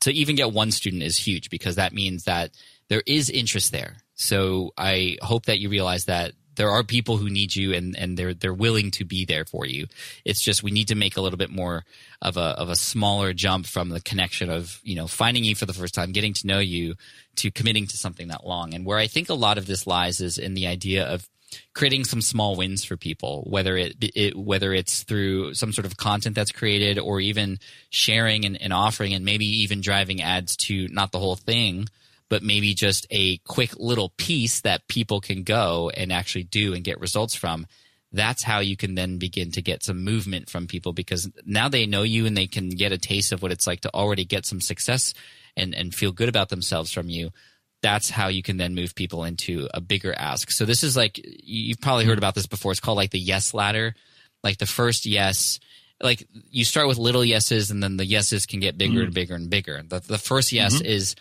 to 0.05 0.12
even 0.12 0.37
get 0.37 0.53
one 0.53 0.71
student 0.71 1.03
is 1.03 1.17
huge 1.17 1.51
because 1.51 1.77
that 1.77 1.93
means 1.93 2.25
that 2.25 2.51
there 2.89 3.03
is 3.06 3.31
interest 3.31 3.73
there. 3.73 3.97
So 4.15 4.73
I 4.77 5.17
hope 5.23 5.47
that 5.47 5.59
you 5.59 5.69
realize 5.69 6.05
that 6.05 6.33
there 6.56 6.71
are 6.71 6.85
people 6.85 7.17
who 7.17 7.29
need 7.29 7.56
you 7.56 7.73
and, 7.73 7.97
and 7.99 8.17
they're 8.17 8.35
they're 8.35 8.55
willing 8.55 8.91
to 8.93 9.05
be 9.05 9.25
there 9.25 9.45
for 9.45 9.67
you. 9.67 9.87
It's 10.25 10.41
just 10.41 10.62
we 10.62 10.71
need 10.71 10.89
to 10.89 10.95
make 10.95 11.17
a 11.17 11.21
little 11.21 11.37
bit 11.37 11.51
more 11.51 11.85
of 12.23 12.37
a 12.37 12.41
of 12.41 12.69
a 12.69 12.77
smaller 12.77 13.33
jump 13.33 13.67
from 13.67 13.89
the 13.89 14.01
connection 14.01 14.51
of, 14.51 14.79
you 14.85 14.95
know, 14.95 15.06
finding 15.06 15.43
you 15.43 15.55
for 15.55 15.67
the 15.67 15.73
first 15.73 15.95
time, 15.95 16.12
getting 16.12 16.35
to 16.35 16.47
know 16.47 16.61
you 16.61 16.95
to 17.37 17.51
committing 17.51 17.87
to 17.89 17.97
something 17.97 18.29
that 18.29 18.47
long. 18.47 18.75
And 18.75 18.87
where 18.87 18.99
I 18.99 19.06
think 19.06 19.29
a 19.31 19.34
lot 19.34 19.58
of 19.58 19.67
this 19.67 19.87
lies 19.87 20.20
is 20.20 20.39
in 20.39 20.55
the 20.55 20.67
idea 20.67 21.05
of 21.05 21.29
creating 21.75 22.05
some 22.05 22.20
small 22.20 22.56
wins 22.56 22.84
for 22.84 22.96
people, 22.96 23.44
whether 23.49 23.77
it, 23.77 23.96
it, 24.01 24.37
whether 24.37 24.73
it's 24.73 25.03
through 25.03 25.55
some 25.55 25.73
sort 25.73 25.87
of 25.87 25.96
content 25.96 26.34
that's 26.34 26.53
created 26.53 26.99
or 26.99 27.20
even 27.20 27.58
sharing 27.91 28.44
and, 28.44 28.61
and 28.61 28.73
offering 28.73 29.15
and 29.15 29.25
maybe 29.25 29.46
even 29.46 29.81
driving 29.81 30.23
ads 30.23 30.56
to 30.56 30.89
not 30.89 31.13
the 31.13 31.19
whole 31.19 31.37
thing, 31.37 31.89
but 32.29 32.43
maybe 32.43 32.75
just 32.75 33.06
a 33.11 33.39
quick 33.39 33.77
little 33.77 34.11
piece 34.17 34.61
that 34.63 34.89
people 34.89 35.20
can 35.20 35.43
go 35.43 35.91
and 35.96 36.13
actually 36.13 36.44
do 36.44 36.75
and 36.75 36.84
get 36.84 37.01
results 37.01 37.34
from. 37.34 37.67
That's 38.13 38.43
how 38.44 38.61
you 38.61 38.77
can 38.77 38.94
then 38.94 39.19
begin 39.19 39.51
to 39.53 39.63
get 39.63 39.82
some 39.82 40.05
movement 40.05 40.49
from 40.49 40.69
people 40.69 40.93
because 40.93 41.29
now 41.44 41.69
they 41.69 41.84
know 41.84 42.03
you 42.03 42.27
and 42.27 42.37
they 42.37 42.46
can 42.46 42.70
get 42.70 42.93
a 42.93 42.99
taste 42.99 43.32
of 43.32 43.43
what 43.43 43.51
it's 43.53 43.67
like 43.67 43.81
to 43.81 43.94
already 43.94 44.25
get 44.25 44.46
some 44.46 44.61
success 44.61 45.15
and, 45.56 45.75
and 45.75 45.94
feel 45.94 46.13
good 46.13 46.29
about 46.29 46.49
themselves 46.49 46.93
from 46.93 47.08
you. 47.08 47.31
That's 47.84 48.08
how 48.08 48.29
you 48.29 48.43
can 48.43 48.56
then 48.56 48.74
move 48.74 48.94
people 48.94 49.24
into 49.24 49.69
a 49.74 49.81
bigger 49.82 50.14
ask. 50.17 50.50
So 50.50 50.64
this 50.64 50.82
is 50.82 50.96
like, 50.96 51.20
you've 51.22 51.82
probably 51.82 52.06
heard 52.06 52.17
about 52.17 52.34
this 52.34 52.46
before. 52.46 52.72
It's 52.72 52.81
called 52.81 52.96
like 52.96 53.10
the 53.10 53.19
yes 53.19 53.53
ladder. 53.53 53.94
Like 54.43 54.56
the 54.56 54.64
first 54.64 55.05
yes, 55.05 55.60
like 56.03 56.26
you 56.50 56.64
start 56.64 56.88
with 56.88 56.96
little 56.96 57.22
yeses 57.22 57.70
and 57.70 57.82
then 57.82 57.98
the 57.98 58.06
yeses 58.06 58.46
can 58.46 58.60
get 58.60 58.79
bigger 58.79 58.94
mm-hmm. 58.94 59.05
and 59.05 59.14
bigger 59.14 59.34
and 59.34 59.50
bigger. 59.50 59.82
The, 59.86 60.00
the 60.00 60.17
first 60.17 60.50
yes 60.50 60.76
mm-hmm. 60.76 60.86
is 60.86 61.14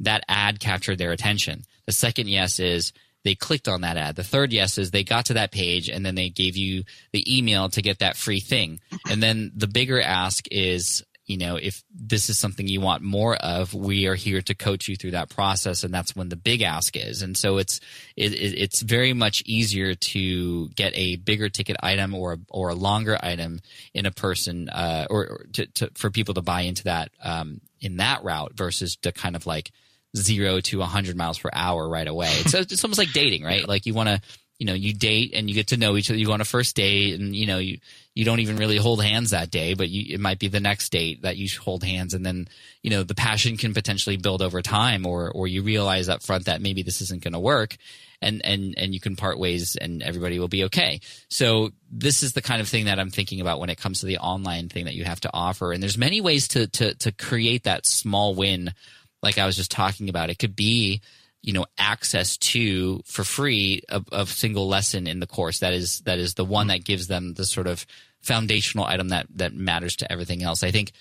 that 0.00 0.22
ad 0.28 0.60
captured 0.60 0.98
their 0.98 1.12
attention. 1.12 1.62
The 1.86 1.92
second 1.92 2.28
yes 2.28 2.58
is 2.58 2.92
they 3.24 3.34
clicked 3.34 3.66
on 3.66 3.80
that 3.80 3.96
ad. 3.96 4.16
The 4.16 4.22
third 4.22 4.52
yes 4.52 4.76
is 4.76 4.90
they 4.90 5.04
got 5.04 5.24
to 5.26 5.34
that 5.34 5.52
page 5.52 5.88
and 5.88 6.04
then 6.04 6.16
they 6.16 6.28
gave 6.28 6.54
you 6.54 6.84
the 7.12 7.24
email 7.34 7.70
to 7.70 7.80
get 7.80 8.00
that 8.00 8.16
free 8.16 8.40
thing. 8.40 8.80
And 9.10 9.22
then 9.22 9.52
the 9.56 9.68
bigger 9.68 10.00
ask 10.02 10.46
is, 10.50 11.02
you 11.30 11.38
know, 11.38 11.54
if 11.54 11.84
this 11.94 12.28
is 12.28 12.40
something 12.40 12.66
you 12.66 12.80
want 12.80 13.04
more 13.04 13.36
of, 13.36 13.72
we 13.72 14.08
are 14.08 14.16
here 14.16 14.42
to 14.42 14.52
coach 14.52 14.88
you 14.88 14.96
through 14.96 15.12
that 15.12 15.30
process. 15.30 15.84
And 15.84 15.94
that's 15.94 16.16
when 16.16 16.28
the 16.28 16.34
big 16.34 16.62
ask 16.62 16.96
is. 16.96 17.22
And 17.22 17.36
so 17.36 17.58
it's, 17.58 17.78
it, 18.16 18.34
it's 18.34 18.82
very 18.82 19.12
much 19.12 19.40
easier 19.46 19.94
to 19.94 20.68
get 20.70 20.92
a 20.96 21.16
bigger 21.16 21.48
ticket 21.48 21.76
item 21.80 22.16
or, 22.16 22.38
or 22.48 22.70
a 22.70 22.74
longer 22.74 23.16
item 23.22 23.60
in 23.94 24.06
a 24.06 24.10
person, 24.10 24.68
uh, 24.68 25.06
or, 25.08 25.28
or 25.28 25.46
to, 25.52 25.66
to, 25.66 25.90
for 25.94 26.10
people 26.10 26.34
to 26.34 26.42
buy 26.42 26.62
into 26.62 26.82
that, 26.84 27.12
um, 27.22 27.60
in 27.80 27.98
that 27.98 28.24
route 28.24 28.54
versus 28.56 28.96
to 28.96 29.12
kind 29.12 29.36
of 29.36 29.46
like, 29.46 29.70
zero 30.16 30.58
to 30.58 30.80
100 30.80 31.16
miles 31.16 31.38
per 31.38 31.50
hour 31.52 31.88
right 31.88 32.08
away. 32.08 32.32
It's, 32.40 32.52
it's 32.52 32.82
almost 32.82 32.98
like 32.98 33.12
dating, 33.12 33.44
right? 33.44 33.68
Like 33.68 33.86
you 33.86 33.94
want 33.94 34.08
to 34.08 34.20
you 34.60 34.66
know 34.66 34.74
you 34.74 34.92
date 34.92 35.32
and 35.34 35.48
you 35.48 35.54
get 35.54 35.68
to 35.68 35.78
know 35.78 35.96
each 35.96 36.10
other. 36.10 36.18
You 36.18 36.26
go 36.26 36.32
on 36.32 36.42
a 36.42 36.44
first 36.44 36.76
date 36.76 37.18
and 37.18 37.34
you 37.34 37.46
know 37.46 37.58
you 37.58 37.78
you 38.14 38.26
don't 38.26 38.40
even 38.40 38.56
really 38.56 38.76
hold 38.76 39.02
hands 39.02 39.30
that 39.30 39.50
day 39.50 39.72
but 39.72 39.88
you, 39.88 40.14
it 40.14 40.20
might 40.20 40.38
be 40.38 40.48
the 40.48 40.60
next 40.60 40.90
date 40.90 41.22
that 41.22 41.38
you 41.38 41.48
hold 41.58 41.82
hands 41.82 42.12
and 42.12 42.24
then 42.26 42.46
you 42.82 42.90
know 42.90 43.02
the 43.02 43.14
passion 43.14 43.56
can 43.56 43.72
potentially 43.72 44.18
build 44.18 44.42
over 44.42 44.60
time 44.60 45.06
or 45.06 45.30
or 45.30 45.48
you 45.48 45.62
realize 45.62 46.10
up 46.10 46.22
front 46.22 46.44
that 46.44 46.60
maybe 46.60 46.82
this 46.82 47.00
isn't 47.00 47.24
going 47.24 47.32
to 47.32 47.40
work 47.40 47.78
and 48.20 48.44
and 48.44 48.74
and 48.76 48.92
you 48.92 49.00
can 49.00 49.16
part 49.16 49.38
ways 49.38 49.76
and 49.76 50.02
everybody 50.02 50.38
will 50.38 50.48
be 50.48 50.64
okay. 50.64 51.00
So 51.30 51.70
this 51.90 52.22
is 52.22 52.34
the 52.34 52.42
kind 52.42 52.60
of 52.60 52.68
thing 52.68 52.84
that 52.84 53.00
i'm 53.00 53.10
thinking 53.10 53.40
about 53.40 53.60
when 53.60 53.70
it 53.70 53.78
comes 53.78 54.00
to 54.00 54.06
the 54.06 54.18
online 54.18 54.68
thing 54.68 54.84
that 54.84 54.94
you 54.94 55.04
have 55.04 55.20
to 55.20 55.30
offer. 55.32 55.72
And 55.72 55.82
there's 55.82 55.96
many 55.96 56.20
ways 56.20 56.48
to 56.48 56.66
to 56.66 56.94
to 56.96 57.12
create 57.12 57.64
that 57.64 57.86
small 57.86 58.34
win. 58.34 58.74
Like 59.22 59.38
i 59.38 59.46
was 59.46 59.56
just 59.56 59.70
talking 59.70 60.10
about 60.10 60.28
it 60.28 60.38
could 60.38 60.54
be 60.54 61.00
you 61.42 61.52
know 61.52 61.66
access 61.78 62.36
to 62.36 63.02
for 63.04 63.24
free 63.24 63.82
a, 63.88 64.02
a 64.12 64.26
single 64.26 64.68
lesson 64.68 65.06
in 65.06 65.20
the 65.20 65.26
course. 65.26 65.60
That 65.60 65.72
is 65.72 66.00
that 66.00 66.18
is 66.18 66.34
the 66.34 66.44
one 66.44 66.68
that 66.68 66.84
gives 66.84 67.06
them 67.06 67.34
the 67.34 67.44
sort 67.44 67.66
of 67.66 67.86
foundational 68.20 68.84
item 68.84 69.08
that 69.08 69.26
that 69.36 69.54
matters 69.54 69.96
to 69.96 70.12
everything 70.12 70.42
else. 70.42 70.62
I 70.62 70.70
think 70.70 70.92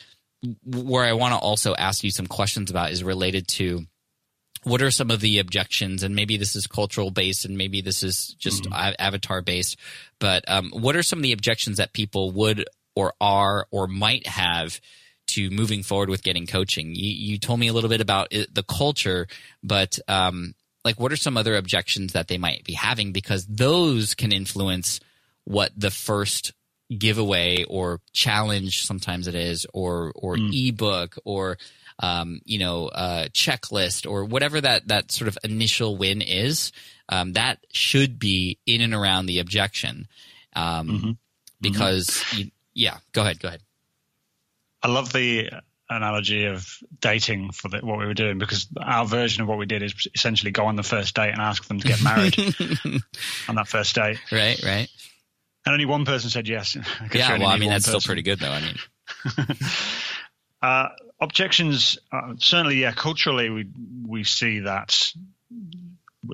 where 0.65 1.03
i 1.03 1.13
want 1.13 1.33
to 1.33 1.39
also 1.39 1.75
ask 1.75 2.03
you 2.03 2.11
some 2.11 2.27
questions 2.27 2.71
about 2.71 2.91
is 2.91 3.03
related 3.03 3.47
to 3.47 3.81
what 4.63 4.81
are 4.81 4.91
some 4.91 5.11
of 5.11 5.19
the 5.21 5.39
objections 5.39 6.03
and 6.03 6.15
maybe 6.15 6.37
this 6.37 6.55
is 6.55 6.67
cultural 6.67 7.11
based 7.11 7.45
and 7.45 7.57
maybe 7.57 7.81
this 7.81 8.03
is 8.03 8.35
just 8.39 8.63
mm. 8.63 8.95
avatar 8.99 9.41
based 9.41 9.77
but 10.19 10.43
um, 10.47 10.71
what 10.71 10.95
are 10.95 11.03
some 11.03 11.19
of 11.19 11.23
the 11.23 11.33
objections 11.33 11.77
that 11.77 11.93
people 11.93 12.31
would 12.31 12.65
or 12.95 13.13
are 13.19 13.67
or 13.71 13.87
might 13.87 14.25
have 14.27 14.79
to 15.33 15.49
moving 15.49 15.83
forward 15.83 16.09
with 16.09 16.23
getting 16.23 16.45
coaching. 16.45 16.93
You, 16.95 17.11
you 17.11 17.37
told 17.37 17.59
me 17.59 17.67
a 17.67 17.73
little 17.73 17.89
bit 17.89 18.01
about 18.01 18.29
it, 18.31 18.53
the 18.53 18.63
culture, 18.63 19.27
but 19.63 19.99
um, 20.07 20.53
like 20.85 20.99
what 20.99 21.11
are 21.11 21.17
some 21.17 21.37
other 21.37 21.55
objections 21.55 22.13
that 22.13 22.27
they 22.27 22.37
might 22.37 22.63
be 22.63 22.73
having 22.73 23.11
because 23.11 23.45
those 23.45 24.15
can 24.15 24.31
influence 24.31 24.99
what 25.43 25.71
the 25.75 25.91
first 25.91 26.53
giveaway 26.97 27.63
or 27.65 28.01
challenge 28.13 28.83
sometimes 28.83 29.27
it 29.27 29.35
is 29.35 29.65
or 29.73 30.11
or 30.15 30.35
mm. 30.35 30.69
ebook 30.69 31.17
or 31.23 31.57
um, 31.99 32.41
you 32.45 32.57
know 32.57 32.87
uh, 32.87 33.25
checklist 33.27 34.09
or 34.09 34.25
whatever 34.25 34.59
that 34.59 34.87
that 34.87 35.11
sort 35.11 35.27
of 35.27 35.37
initial 35.43 35.97
win 35.97 36.21
is 36.21 36.71
um, 37.09 37.33
that 37.33 37.59
should 37.71 38.17
be 38.17 38.57
in 38.65 38.81
and 38.81 38.93
around 38.93 39.25
the 39.25 39.39
objection 39.39 40.07
um, 40.55 40.87
mm-hmm. 40.87 41.11
because 41.61 42.07
mm-hmm. 42.07 42.39
You, 42.39 42.51
yeah 42.73 42.97
go 43.11 43.21
ahead 43.21 43.39
go 43.39 43.49
ahead 43.49 43.61
I 44.81 44.87
love 44.87 45.11
the 45.11 45.49
analogy 45.89 46.45
of 46.45 46.77
dating 47.01 47.51
for 47.51 47.67
the, 47.69 47.79
what 47.79 47.97
we 47.97 48.05
were 48.05 48.13
doing 48.13 48.37
because 48.37 48.67
our 48.79 49.05
version 49.05 49.41
of 49.41 49.49
what 49.49 49.57
we 49.57 49.65
did 49.65 49.81
is 49.81 50.07
essentially 50.13 50.51
go 50.51 50.65
on 50.65 50.75
the 50.75 50.83
first 50.83 51.15
date 51.15 51.31
and 51.31 51.41
ask 51.41 51.67
them 51.67 51.79
to 51.79 51.87
get 51.87 52.03
married 52.03 52.37
on 53.47 53.55
that 53.55 53.67
first 53.67 53.95
date. 53.95 54.19
Right, 54.31 54.61
right. 54.63 54.87
And 55.65 55.73
only 55.73 55.85
one 55.85 56.05
person 56.05 56.29
said 56.29 56.47
yes. 56.47 56.77
Yeah, 57.13 57.37
well, 57.37 57.47
I 57.47 57.57
mean, 57.57 57.69
that's 57.69 57.85
person. 57.85 57.99
still 57.99 58.09
pretty 58.09 58.21
good, 58.21 58.39
though. 58.39 58.51
I 58.51 58.61
mean, 58.61 58.77
uh, 60.61 60.87
objections 61.19 61.97
uh, 62.11 62.33
certainly, 62.37 62.77
yeah. 62.77 62.91
Culturally, 62.91 63.49
we 63.49 63.67
we 64.07 64.23
see 64.23 64.59
that. 64.61 65.11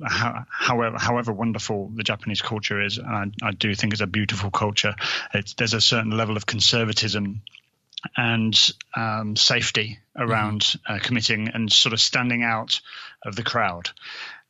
however, 0.03 0.97
however 0.97 1.31
wonderful 1.31 1.91
the 1.95 2.03
Japanese 2.03 2.41
culture 2.41 2.81
is, 2.81 2.97
and 2.97 3.33
I, 3.41 3.47
I 3.47 3.51
do 3.51 3.73
think 3.73 3.93
it's 3.93 4.01
a 4.01 4.07
beautiful 4.07 4.51
culture. 4.51 4.95
It's, 5.33 5.53
there's 5.53 5.73
a 5.73 5.81
certain 5.81 6.11
level 6.11 6.37
of 6.37 6.45
conservatism 6.45 7.41
and 8.15 8.57
um, 8.95 9.35
safety 9.35 9.99
around 10.17 10.61
mm-hmm. 10.61 10.93
uh, 10.93 10.99
committing 10.99 11.49
and 11.49 11.71
sort 11.71 11.93
of 11.93 11.99
standing 11.99 12.43
out 12.43 12.81
of 13.25 13.35
the 13.35 13.43
crowd. 13.43 13.89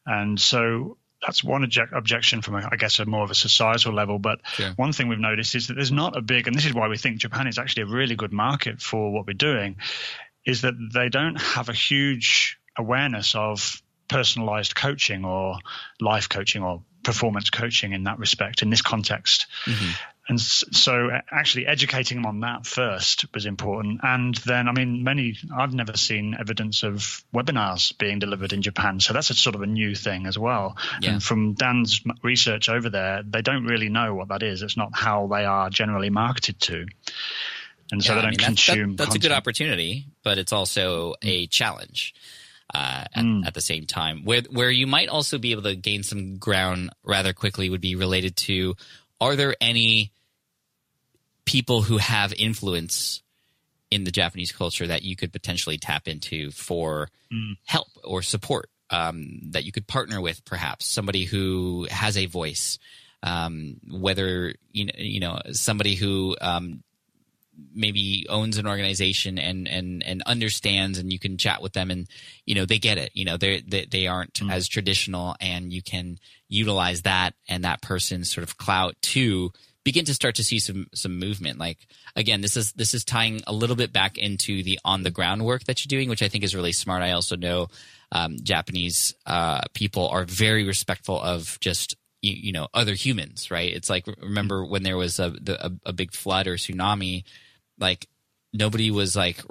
And 0.05 0.39
so 0.39 0.97
that's 1.25 1.43
one 1.43 1.63
object, 1.63 1.93
objection 1.93 2.41
from, 2.41 2.55
a, 2.55 2.69
I 2.71 2.75
guess, 2.75 3.00
a 3.00 3.05
more 3.05 3.24
of 3.24 3.31
a 3.31 3.35
societal 3.35 3.93
level. 3.93 4.19
But 4.19 4.39
yeah. 4.59 4.74
one 4.75 4.93
thing 4.93 5.07
we've 5.07 5.19
noticed 5.19 5.55
is 5.55 5.67
that 5.67 5.75
there's 5.75 5.91
not 5.91 6.15
a 6.15 6.21
big, 6.21 6.47
and 6.47 6.55
this 6.55 6.65
is 6.65 6.74
why 6.74 6.88
we 6.88 6.97
think 6.97 7.17
Japan 7.17 7.47
is 7.47 7.57
actually 7.57 7.83
a 7.83 7.88
really 7.88 8.15
good 8.15 8.33
market 8.33 8.81
for 8.81 9.12
what 9.12 9.25
we're 9.25 9.33
doing, 9.33 9.77
is 10.45 10.62
that 10.62 10.75
they 10.93 11.09
don't 11.09 11.39
have 11.41 11.69
a 11.69 11.74
huge 11.74 12.59
awareness 12.77 13.33
of 13.33 13.81
personalized 14.07 14.75
coaching 14.75 15.25
or 15.25 15.57
life 16.00 16.29
coaching 16.29 16.62
or 16.62 16.83
performance 17.03 17.50
coaching 17.50 17.93
in 17.93 18.03
that 18.03 18.19
respect 18.19 18.62
in 18.62 18.69
this 18.69 18.81
context. 18.81 19.47
Mm-hmm 19.65 19.91
and 20.27 20.41
so 20.41 21.10
actually 21.32 21.67
educating 21.67 22.17
them 22.17 22.25
on 22.25 22.39
that 22.39 22.65
first 22.65 23.25
was 23.34 23.46
important. 23.46 24.00
And 24.03 24.36
then 24.36 24.67
i 24.67 24.72
mean 24.72 25.03
many 25.03 25.38
i've 25.55 25.74
never 25.74 25.96
seen 25.96 26.36
evidence 26.39 26.84
of 26.84 27.24
webinars 27.34 27.96
being 27.98 28.20
delivered 28.20 28.53
in 28.53 28.62
japan. 28.62 29.00
So 29.00 29.13
that's 29.13 29.29
a 29.29 29.36
sort 29.36 29.55
of 29.55 29.62
a 29.62 29.67
new 29.67 29.96
thing 29.96 30.25
as 30.25 30.38
well. 30.38 30.77
Yeah. 31.01 31.13
and 31.13 31.24
from 31.24 31.53
dan's 31.53 32.01
research 32.24 32.70
over 32.70 32.89
there 32.89 33.24
they 33.25 33.41
don't 33.41 33.65
really 33.65 33.89
know 33.89 34.15
what 34.15 34.29
that 34.29 34.44
is. 34.44 34.62
It's 34.62 34.77
not 34.77 34.91
how 34.94 35.27
they 35.27 35.46
are 35.46 35.70
generally 35.70 36.10
marketed 36.10 36.60
to. 36.62 36.86
And 37.91 38.03
so 38.03 38.13
yeah, 38.13 38.15
they 38.15 38.22
don't 38.22 38.27
I 38.27 38.32
mean, 38.32 38.39
consume 38.39 38.96
that's, 38.96 38.98
that, 38.98 39.13
that's 39.13 39.15
a 39.15 39.20
good 39.20 39.36
opportunity 39.36 40.08
but 40.24 40.38
it's 40.38 40.53
also 40.53 41.15
a 41.22 41.48
challenge 41.48 42.15
uh, 42.74 43.05
at, 43.13 43.24
mm. 43.24 43.46
at, 43.46 43.53
the 43.53 43.62
same 43.62 43.86
time. 43.86 44.24
Where 44.25 44.41
where 44.50 44.72
you 44.72 44.88
might 44.88 45.08
also 45.08 45.38
be 45.38 45.51
able 45.51 45.63
to 45.63 45.75
gain 45.75 46.03
some 46.03 46.38
ground 46.38 46.89
rather 47.03 47.32
quickly 47.32 47.70
would 47.70 47.82
be 47.82 47.96
related 47.96 48.36
to: 48.38 48.75
Are 49.22 49.36
there 49.36 49.55
any 49.62 50.12
people 51.45 51.81
who 51.81 51.98
have 51.98 52.34
influence 52.34 53.22
in 53.91 54.03
the 54.03 54.12
Japanese 54.12 54.51
culture 54.51 54.88
that 54.88 55.03
you 55.03 55.15
could 55.15 55.31
potentially 55.31 55.77
tap 55.77 56.07
into 56.07 56.51
for 56.51 57.10
mm. 57.31 57.55
help 57.65 57.88
or 58.03 58.22
support 58.22 58.69
um, 58.89 59.39
that 59.51 59.63
you 59.63 59.72
could 59.72 59.88
partner 59.88 60.22
with, 60.22 60.43
perhaps 60.45 60.86
somebody 60.86 61.25
who 61.25 61.88
has 61.89 62.17
a 62.17 62.25
voice, 62.25 62.77
um, 63.24 63.77
whether 63.89 64.53
you 64.72 64.86
know, 64.86 64.93
you 64.98 65.19
know 65.19 65.39
somebody 65.51 65.95
who 65.95 66.36
um, 66.41 66.84
maybe 67.74 68.25
owns 68.29 68.57
an 68.57 68.67
organization 68.67 69.38
and 69.38 69.67
and 69.67 70.03
and 70.03 70.21
understands, 70.25 70.97
and 70.97 71.12
you 71.12 71.19
can 71.19 71.38
chat 71.38 71.62
with 71.62 71.74
them, 71.74 71.91
and 71.91 72.07
you 72.45 72.55
know 72.55 72.65
they 72.65 72.79
get 72.79 72.97
it. 72.97 73.12
You 73.13 73.25
know 73.25 73.38
they 73.38 73.62
they, 73.62 73.85
they 73.85 74.07
aren't 74.07 74.33
mm. 74.33 74.51
as 74.51 74.67
traditional, 74.67 75.35
and 75.39 75.71
you 75.71 75.81
can 75.81 76.17
utilize 76.47 77.01
that 77.03 77.33
and 77.50 77.63
that 77.63 77.81
person's 77.81 78.31
sort 78.31 78.43
of 78.43 78.57
clout 78.57 78.95
to 79.01 79.51
begin 79.85 80.03
to 80.05 80.13
start 80.13 80.35
to 80.35 80.43
see 80.43 80.59
some 80.59 80.88
some 80.93 81.17
movement. 81.17 81.59
Like 81.59 81.77
again, 82.15 82.41
this 82.41 82.57
is 82.57 82.74
this 82.74 82.93
is 82.93 83.05
tying 83.05 83.41
a 83.47 83.53
little 83.53 83.77
bit 83.77 83.93
back 83.93 84.17
into 84.17 84.63
the 84.63 84.79
on 84.83 85.03
the 85.03 85.12
ground 85.12 85.45
work 85.45 85.63
that 85.65 85.85
you're 85.85 85.97
doing, 85.97 86.09
which 86.09 86.24
I 86.24 86.27
think 86.27 86.43
is 86.43 86.55
really 86.55 86.74
smart. 86.74 87.03
I 87.03 87.12
also 87.12 87.38
know 87.38 87.67
um, 88.12 88.38
Japanese 88.43 89.13
uh, 89.25 89.62
people 89.74 90.09
are 90.09 90.25
very 90.25 90.65
respectful 90.65 91.21
of 91.21 91.57
just 91.62 91.95
you, 92.21 92.33
you, 92.33 92.51
know 92.51 92.67
other 92.74 92.93
humans, 92.93 93.51
right? 93.51 93.74
It's 93.74 93.89
like 93.89 94.07
remember 94.21 94.65
when 94.65 94.83
there 94.83 94.97
was 94.97 95.19
a, 95.19 95.29
the, 95.29 95.65
a 95.65 95.71
a 95.85 95.93
big 95.93 96.12
flood 96.12 96.47
or 96.47 96.55
tsunami, 96.55 97.24
like 97.79 98.08
nobody 98.53 98.91
was 98.91 99.15
like 99.15 99.44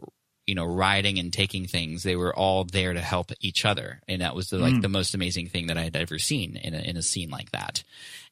you 0.46 0.54
know 0.54 0.64
riding 0.64 1.18
and 1.18 1.32
taking 1.32 1.66
things. 1.66 2.02
They 2.02 2.16
were 2.16 2.34
all 2.34 2.64
there 2.64 2.92
to 2.92 3.00
help 3.00 3.32
each 3.40 3.64
other. 3.64 4.00
And 4.08 4.20
that 4.20 4.34
was 4.34 4.50
the, 4.50 4.58
like 4.58 4.74
mm. 4.74 4.82
the 4.82 4.88
most 4.88 5.14
amazing 5.14 5.48
thing 5.48 5.68
that 5.68 5.78
i 5.78 5.82
had 5.82 5.96
ever 5.96 6.18
seen 6.18 6.56
in 6.56 6.74
a, 6.74 6.78
in 6.78 6.96
a 6.96 7.02
scene 7.02 7.30
like 7.30 7.50
that. 7.52 7.82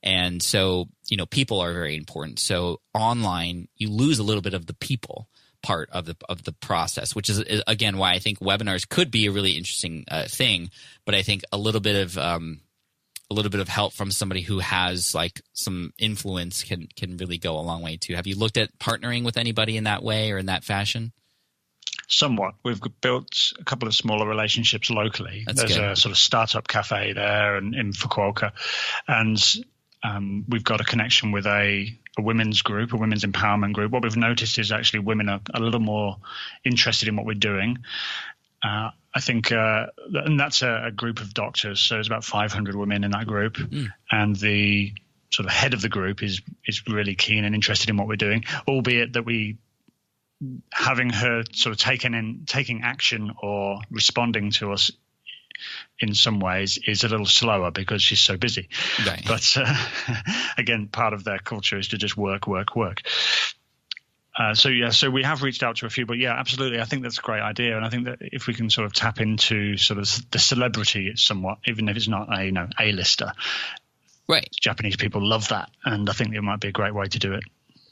And 0.02 0.42
so 0.42 0.88
you 1.08 1.16
know 1.16 1.26
people 1.26 1.60
are 1.60 1.72
very 1.72 1.96
important. 1.96 2.38
So 2.38 2.80
online 2.94 3.68
you 3.76 3.90
lose 3.90 4.18
a 4.18 4.24
little 4.24 4.42
bit 4.42 4.54
of 4.54 4.66
the 4.66 4.74
people 4.74 5.28
part 5.62 5.88
of 5.90 6.06
the 6.06 6.16
of 6.28 6.42
the 6.42 6.52
process 6.52 7.14
which 7.14 7.30
is 7.30 7.40
again 7.68 7.96
why 7.96 8.14
i 8.14 8.18
think 8.18 8.40
webinars 8.40 8.88
could 8.88 9.12
be 9.12 9.26
a 9.26 9.32
really 9.32 9.52
interesting 9.52 10.04
uh, 10.08 10.24
thing. 10.24 10.70
But 11.04 11.14
i 11.14 11.22
think 11.22 11.42
a 11.52 11.58
little 11.58 11.80
bit 11.80 11.96
of 11.96 12.18
um, 12.18 12.60
a 13.32 13.34
little 13.34 13.50
bit 13.50 13.60
of 13.60 13.68
help 13.68 13.92
from 13.92 14.10
somebody 14.10 14.42
who 14.42 14.60
has 14.60 15.14
like 15.14 15.40
some 15.52 15.92
influence 15.98 16.62
can 16.62 16.88
can 16.96 17.16
really 17.16 17.38
go 17.38 17.58
a 17.58 17.60
long 17.60 17.82
way 17.82 17.96
too. 17.96 18.14
Have 18.14 18.26
you 18.26 18.36
looked 18.36 18.56
at 18.56 18.78
partnering 18.78 19.24
with 19.24 19.36
anybody 19.36 19.76
in 19.76 19.84
that 19.84 20.02
way 20.02 20.30
or 20.30 20.38
in 20.38 20.46
that 20.46 20.64
fashion? 20.64 21.12
somewhat. 22.08 22.54
We've 22.62 22.80
built 23.00 23.52
a 23.58 23.64
couple 23.64 23.88
of 23.88 23.94
smaller 23.94 24.28
relationships 24.28 24.90
locally. 24.90 25.44
That's 25.46 25.60
There's 25.60 25.76
good. 25.76 25.84
a 25.84 25.96
sort 25.96 26.12
of 26.12 26.18
startup 26.18 26.68
cafe 26.68 27.14
there 27.14 27.56
and 27.56 27.74
in 27.74 27.92
Fukuoka, 27.92 28.52
and 29.08 29.42
um, 30.02 30.44
we've 30.48 30.64
got 30.64 30.80
a 30.80 30.84
connection 30.84 31.32
with 31.32 31.46
a, 31.46 31.98
a, 32.18 32.22
women's 32.22 32.62
group, 32.62 32.92
a 32.92 32.96
women's 32.96 33.24
empowerment 33.24 33.72
group. 33.72 33.92
What 33.92 34.02
we've 34.02 34.16
noticed 34.16 34.58
is 34.58 34.72
actually 34.72 35.00
women 35.00 35.28
are 35.28 35.40
a 35.54 35.60
little 35.60 35.80
more 35.80 36.16
interested 36.64 37.08
in 37.08 37.16
what 37.16 37.24
we're 37.24 37.34
doing. 37.34 37.78
Uh, 38.62 38.90
I 39.14 39.20
think, 39.20 39.52
uh, 39.52 39.86
and 40.12 40.40
that's 40.40 40.62
a, 40.62 40.84
a, 40.86 40.90
group 40.90 41.20
of 41.20 41.34
doctors. 41.34 41.80
So 41.80 41.96
there's 41.96 42.06
about 42.06 42.24
500 42.24 42.74
women 42.74 43.04
in 43.04 43.10
that 43.10 43.26
group, 43.26 43.56
mm. 43.56 43.88
and 44.10 44.34
the 44.36 44.94
sort 45.30 45.46
of 45.46 45.52
head 45.52 45.74
of 45.74 45.82
the 45.82 45.88
group 45.88 46.22
is 46.22 46.40
is 46.66 46.86
really 46.86 47.14
keen 47.14 47.44
and 47.44 47.54
interested 47.54 47.90
in 47.90 47.96
what 47.96 48.08
we're 48.08 48.16
doing. 48.16 48.44
Albeit 48.66 49.14
that 49.14 49.24
we 49.24 49.58
having 50.72 51.10
her 51.10 51.44
sort 51.52 51.72
of 51.74 51.78
taking 51.78 52.14
in 52.14 52.44
taking 52.46 52.82
action 52.82 53.32
or 53.42 53.80
responding 53.90 54.50
to 54.50 54.72
us 54.72 54.90
in 56.00 56.14
some 56.14 56.40
ways 56.40 56.78
is 56.86 57.04
a 57.04 57.08
little 57.08 57.26
slower 57.26 57.70
because 57.70 58.02
she's 58.02 58.20
so 58.20 58.36
busy. 58.36 58.68
Right. 59.06 59.22
But 59.26 59.56
uh, 59.56 59.74
again, 60.58 60.88
part 60.88 61.12
of 61.12 61.24
their 61.24 61.38
culture 61.38 61.78
is 61.78 61.88
to 61.88 61.98
just 61.98 62.16
work, 62.16 62.46
work, 62.46 62.74
work. 62.74 63.02
Uh, 64.38 64.54
so 64.54 64.70
yeah, 64.70 64.88
so 64.90 65.10
we 65.10 65.22
have 65.22 65.42
reached 65.42 65.62
out 65.62 65.76
to 65.76 65.86
a 65.86 65.90
few, 65.90 66.06
but 66.06 66.16
yeah, 66.16 66.32
absolutely, 66.32 66.80
I 66.80 66.84
think 66.84 67.02
that's 67.02 67.18
a 67.18 67.22
great 67.22 67.42
idea, 67.42 67.76
and 67.76 67.84
I 67.84 67.90
think 67.90 68.06
that 68.06 68.18
if 68.20 68.46
we 68.46 68.54
can 68.54 68.70
sort 68.70 68.86
of 68.86 68.94
tap 68.94 69.20
into 69.20 69.76
sort 69.76 69.98
of 69.98 70.30
the 70.30 70.38
celebrity 70.38 71.12
somewhat, 71.16 71.58
even 71.66 71.88
if 71.88 71.96
it's 71.96 72.08
not 72.08 72.28
a 72.36 72.46
you 72.46 72.52
know 72.52 72.66
a 72.80 72.92
lister, 72.92 73.32
Right. 74.28 74.48
Japanese 74.60 74.96
people 74.96 75.26
love 75.26 75.48
that, 75.48 75.70
and 75.84 76.08
I 76.08 76.12
think 76.12 76.34
it 76.34 76.40
might 76.40 76.60
be 76.60 76.68
a 76.68 76.72
great 76.72 76.94
way 76.94 77.06
to 77.06 77.18
do 77.18 77.34
it. 77.34 77.42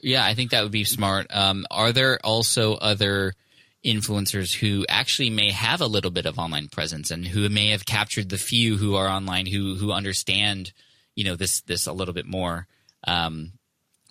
Yeah, 0.01 0.25
I 0.25 0.33
think 0.33 0.51
that 0.51 0.63
would 0.63 0.71
be 0.71 0.85
smart. 0.85 1.27
Um, 1.29 1.65
are 1.69 1.91
there 1.91 2.19
also 2.23 2.75
other 2.75 3.33
influencers 3.85 4.53
who 4.53 4.85
actually 4.89 5.29
may 5.29 5.51
have 5.51 5.81
a 5.81 5.87
little 5.87 6.11
bit 6.11 6.25
of 6.25 6.39
online 6.39 6.67
presence 6.67 7.11
and 7.11 7.27
who 7.27 7.47
may 7.49 7.69
have 7.69 7.85
captured 7.85 8.29
the 8.29 8.37
few 8.37 8.77
who 8.77 8.95
are 8.95 9.07
online 9.07 9.45
who 9.45 9.75
who 9.75 9.91
understand, 9.91 10.71
you 11.15 11.25
know, 11.25 11.35
this 11.35 11.61
this 11.61 11.85
a 11.85 11.93
little 11.93 12.13
bit 12.13 12.25
more? 12.25 12.67
Um, 13.05 13.53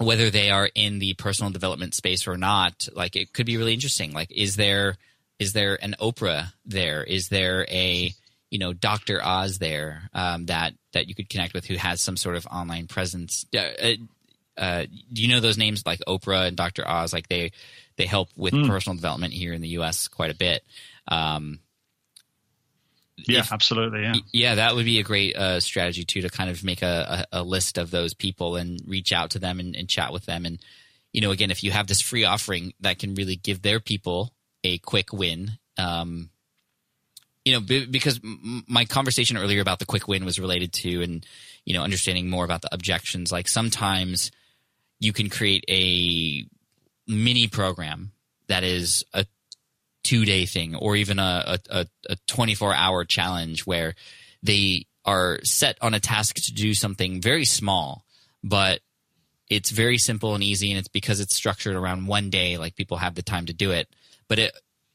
whether 0.00 0.30
they 0.30 0.50
are 0.50 0.69
in 0.75 0.99
the 0.99 1.14
personal 1.14 1.50
development 1.50 1.95
space 1.95 2.26
or 2.26 2.38
not, 2.38 2.88
like 2.95 3.16
it 3.16 3.33
could 3.33 3.47
be 3.47 3.59
really 3.59 3.75
interesting. 3.75 4.12
Like, 4.12 4.33
is 4.33 4.57
there 4.57 4.97
is 5.38 5.52
there 5.52 5.78
an 5.83 5.95
Oprah 6.00 6.52
there? 6.64 7.04
Is 7.04 7.28
there 7.28 7.66
a 7.69 8.12
you 8.50 8.59
know 8.59 8.73
Dr. 8.73 9.25
Oz 9.25 9.59
there 9.59 10.09
um, 10.14 10.47
that 10.47 10.73
that 10.92 11.09
you 11.09 11.14
could 11.14 11.28
connect 11.28 11.54
with 11.54 11.66
who 11.66 11.76
has 11.76 12.00
some 12.00 12.16
sort 12.16 12.37
of 12.37 12.47
online 12.47 12.87
presence? 12.87 13.45
Uh, 13.57 13.92
uh, 14.57 14.87
do 15.12 15.23
you 15.23 15.28
know 15.28 15.40
those 15.40 15.59
names 15.59 15.83
like 15.85 16.00
Oprah 16.09 16.49
and 16.49 16.57
Dr. 16.57 16.87
Oz? 16.88 17.12
Like 17.12 17.28
they 17.28 17.52
they 17.97 18.07
help 18.07 18.30
with 18.37 18.54
mm. 18.54 18.66
personal 18.66 18.97
development 18.97 19.35
here 19.35 19.52
in 19.52 19.61
the 19.61 19.69
U.S. 19.69 20.09
quite 20.09 20.30
a 20.30 20.37
bit. 20.37 20.64
Um, 21.09 21.61
yeah, 23.27 23.41
if, 23.41 23.53
absolutely. 23.53 24.03
Yeah, 24.03 24.15
yeah, 24.33 24.55
that 24.57 24.75
would 24.75 24.85
be 24.85 24.99
a 24.99 25.03
great 25.03 25.37
uh, 25.37 25.61
strategy 25.61 26.05
too 26.05 26.23
to 26.23 26.31
kind 26.31 26.50
of 26.50 26.65
make 26.65 26.83
a, 26.83 27.27
a, 27.33 27.41
a, 27.41 27.43
list 27.43 27.79
of 27.79 27.91
those 27.91 28.15
people 28.15 28.57
and 28.57 28.81
reach 28.87 29.12
out 29.12 29.31
to 29.31 29.39
them 29.39 29.61
and, 29.61 29.75
and, 29.77 29.89
chat 29.89 30.12
with 30.12 30.27
them. 30.27 30.47
And 30.47 30.59
you 31.12 31.21
know, 31.21 31.31
again, 31.31 31.50
if 31.50 31.65
you 31.65 31.71
have 31.71 31.87
this 31.87 32.00
free 32.00 32.25
offering 32.25 32.73
that 32.81 32.99
can 32.99 33.15
really 33.15 33.37
give 33.37 33.62
their 33.62 33.81
people 33.81 34.33
a 34.65 34.79
quick 34.79 35.12
win, 35.12 35.53
um, 35.79 36.31
you 37.45 37.53
know, 37.53 37.61
b- 37.61 37.87
because 37.87 38.21
m- 38.23 38.65
my 38.69 38.85
conversation 38.85 39.37
earlier 39.37 39.61
about 39.61 39.79
the 39.79 39.87
quick 39.87 40.07
win 40.07 40.25
was 40.25 40.39
related 40.39 40.73
to 40.75 41.03
and 41.03 41.27
you 41.65 41.75
know 41.75 41.83
understanding 41.83 42.29
more 42.29 42.45
about 42.45 42.62
the 42.62 42.73
objections. 42.73 43.33
Like 43.33 43.49
sometimes 43.49 44.31
you 44.99 45.12
can 45.12 45.31
create 45.31 45.65
a 45.69 46.45
mini 47.07 47.49
program 47.49 48.12
that 48.49 48.62
is 48.65 49.05
a 49.15 49.25
two 50.02 50.25
day 50.25 50.47
thing 50.47 50.75
or 50.75 50.97
even 50.97 51.19
a, 51.19 51.59
a, 51.71 51.87
a 52.09 52.16
24 52.26 52.75
hour 52.75 53.04
challenge 53.04 53.66
where 53.66 53.95
they 54.42 54.87
are 55.04 55.40
set 55.45 55.78
on 55.80 55.95
a 55.95 56.00
task 56.00 56.37
to 56.37 56.52
do 56.52 56.75
something 56.75 57.21
very 57.21 57.45
small, 57.45 58.04
but 58.42 58.80
it's 59.49 59.71
very 59.71 59.99
simple 59.99 60.35
and 60.35 60.45
easy. 60.45 60.71
And 60.71 60.78
it's 60.78 60.88
because 60.88 61.21
it's 61.21 61.37
structured 61.37 61.75
around 61.75 62.07
one 62.07 62.30
day, 62.30 62.57
like 62.57 62.76
people 62.76 62.99
have 62.99 63.14
the 63.14 63.23
time 63.23 63.47
to 63.47 63.52
do 63.52 63.73
it. 63.73 63.88
But 64.28 64.38
it 64.38 64.52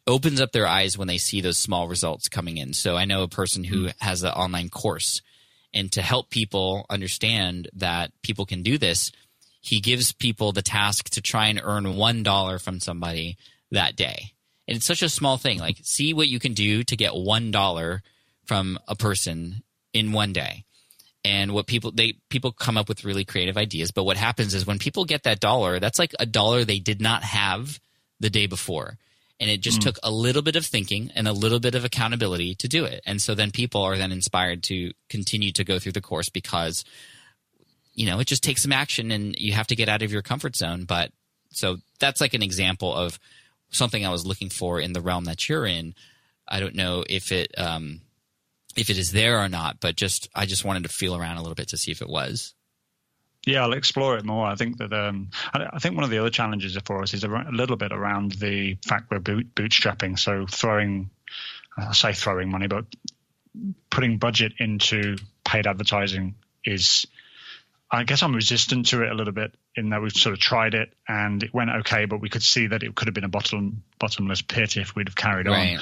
opens 0.07 0.39
up 0.39 0.51
their 0.51 0.67
eyes 0.67 0.97
when 0.97 1.07
they 1.07 1.17
see 1.17 1.41
those 1.41 1.57
small 1.57 1.87
results 1.87 2.29
coming 2.29 2.57
in. 2.57 2.73
So 2.73 2.95
I 2.95 3.05
know 3.05 3.23
a 3.23 3.27
person 3.27 3.63
who 3.63 3.87
mm. 3.87 3.93
has 3.99 4.23
an 4.23 4.31
online 4.31 4.69
course 4.69 5.21
and 5.73 5.91
to 5.91 6.01
help 6.01 6.29
people 6.29 6.85
understand 6.89 7.69
that 7.73 8.11
people 8.21 8.45
can 8.45 8.63
do 8.63 8.77
this, 8.77 9.11
he 9.59 9.81
gives 9.81 10.13
people 10.13 10.51
the 10.51 10.61
task 10.61 11.09
to 11.11 11.21
try 11.21 11.47
and 11.47 11.59
earn 11.61 11.95
one 11.95 12.23
dollar 12.23 12.59
from 12.59 12.79
somebody 12.79 13.37
that 13.71 13.95
day. 13.95 14.31
And 14.67 14.77
it's 14.77 14.85
such 14.85 15.01
a 15.01 15.09
small 15.09 15.37
thing. 15.37 15.59
Like, 15.59 15.77
see 15.83 16.13
what 16.13 16.27
you 16.27 16.39
can 16.39 16.53
do 16.53 16.83
to 16.83 16.95
get 16.95 17.15
one 17.15 17.51
dollar 17.51 18.01
from 18.45 18.79
a 18.87 18.95
person 18.95 19.63
in 19.93 20.11
one 20.11 20.33
day. 20.33 20.65
And 21.23 21.53
what 21.53 21.65
people 21.65 21.91
they 21.91 22.17
people 22.29 22.51
come 22.51 22.77
up 22.77 22.87
with 22.87 23.03
really 23.03 23.25
creative 23.25 23.57
ideas. 23.57 23.91
But 23.91 24.03
what 24.03 24.17
happens 24.17 24.53
is 24.53 24.67
when 24.67 24.77
people 24.77 25.05
get 25.05 25.23
that 25.23 25.39
dollar, 25.39 25.79
that's 25.79 25.97
like 25.97 26.13
a 26.19 26.25
dollar 26.25 26.63
they 26.63 26.79
did 26.79 27.01
not 27.01 27.23
have 27.23 27.79
the 28.19 28.29
day 28.29 28.45
before. 28.45 28.97
And 29.39 29.49
it 29.49 29.59
just 29.59 29.79
mm. 29.79 29.83
took 29.83 29.97
a 30.03 30.11
little 30.11 30.43
bit 30.43 30.55
of 30.55 30.65
thinking 30.65 31.11
and 31.15 31.27
a 31.27 31.33
little 31.33 31.59
bit 31.59 31.75
of 31.75 31.83
accountability 31.83 32.55
to 32.55 32.67
do 32.67 32.85
it. 32.85 33.01
And 33.05 33.21
so 33.21 33.35
then 33.35 33.51
people 33.51 33.81
are 33.81 33.97
then 33.97 34.11
inspired 34.11 34.63
to 34.63 34.91
continue 35.09 35.51
to 35.53 35.63
go 35.63 35.79
through 35.79 35.91
the 35.93 36.01
course 36.01 36.29
because 36.29 36.85
you 37.95 38.05
know, 38.05 38.19
it 38.19 38.27
just 38.27 38.43
takes 38.43 38.61
some 38.61 38.73
action 38.73 39.09
and 39.09 39.35
you 39.37 39.53
have 39.53 39.67
to 39.67 39.75
get 39.75 39.89
out 39.89 40.01
of 40.03 40.11
your 40.11 40.21
comfort 40.21 40.55
zone. 40.55 40.83
But 40.83 41.11
so 41.51 41.77
that's 41.99 42.21
like 42.21 42.33
an 42.33 42.43
example 42.43 42.93
of 42.93 43.17
something 43.69 44.05
I 44.05 44.11
was 44.11 44.25
looking 44.25 44.49
for 44.49 44.79
in 44.79 44.93
the 44.93 45.01
realm 45.01 45.25
that 45.25 45.47
you're 45.49 45.65
in. 45.65 45.95
I 46.47 46.59
don't 46.59 46.75
know 46.75 47.03
if 47.09 47.31
it 47.31 47.57
um, 47.57 48.01
if 48.75 48.89
it 48.89 48.97
is 48.97 49.11
there 49.11 49.39
or 49.39 49.49
not, 49.49 49.79
but 49.79 49.95
just 49.95 50.29
I 50.35 50.45
just 50.45 50.65
wanted 50.65 50.83
to 50.83 50.89
feel 50.89 51.15
around 51.15 51.37
a 51.37 51.41
little 51.41 51.55
bit 51.55 51.69
to 51.69 51.77
see 51.77 51.91
if 51.91 52.01
it 52.01 52.09
was. 52.09 52.53
Yeah, 53.45 53.61
I'll 53.61 53.73
explore 53.73 54.17
it 54.17 54.25
more. 54.25 54.47
I 54.47 54.55
think 54.55 54.77
that 54.77 54.91
um, 54.91 55.29
I 55.53 55.77
think 55.77 55.95
one 55.95 56.03
of 56.03 56.09
the 56.09 56.17
other 56.17 56.31
challenges 56.31 56.75
for 56.83 57.03
us 57.03 57.13
is 57.13 57.23
a, 57.23 57.45
little 57.51 57.75
bit 57.75 57.91
around 57.91 58.33
the 58.33 58.75
fact 58.83 59.11
we're 59.11 59.19
boot, 59.19 59.53
bootstrapping. 59.53 60.17
So 60.17 60.47
throwing, 60.47 61.11
I 61.77 61.93
say 61.93 62.13
throwing 62.13 62.49
money, 62.49 62.65
but 62.65 62.85
putting 63.91 64.17
budget 64.17 64.53
into 64.57 65.17
paid 65.43 65.67
advertising 65.67 66.35
is 66.63 67.05
I 67.91 68.03
guess 68.03 68.23
I'm 68.23 68.35
resistant 68.35 68.87
to 68.87 69.03
it 69.03 69.11
a 69.11 69.15
little 69.15 69.33
bit 69.33 69.53
in 69.75 69.89
that 69.89 70.01
we've 70.01 70.13
sort 70.13 70.33
of 70.33 70.39
tried 70.39 70.73
it 70.73 70.93
and 71.07 71.43
it 71.43 71.53
went 71.53 71.69
okay, 71.69 72.05
but 72.05 72.21
we 72.21 72.29
could 72.29 72.43
see 72.43 72.67
that 72.67 72.83
it 72.83 72.95
could 72.95 73.07
have 73.07 73.15
been 73.15 73.23
a 73.23 73.29
bottom, 73.29 73.83
bottomless 73.99 74.41
pit 74.41 74.77
if 74.77 74.95
we'd 74.95 75.09
have 75.09 75.15
carried 75.15 75.47
right. 75.47 75.77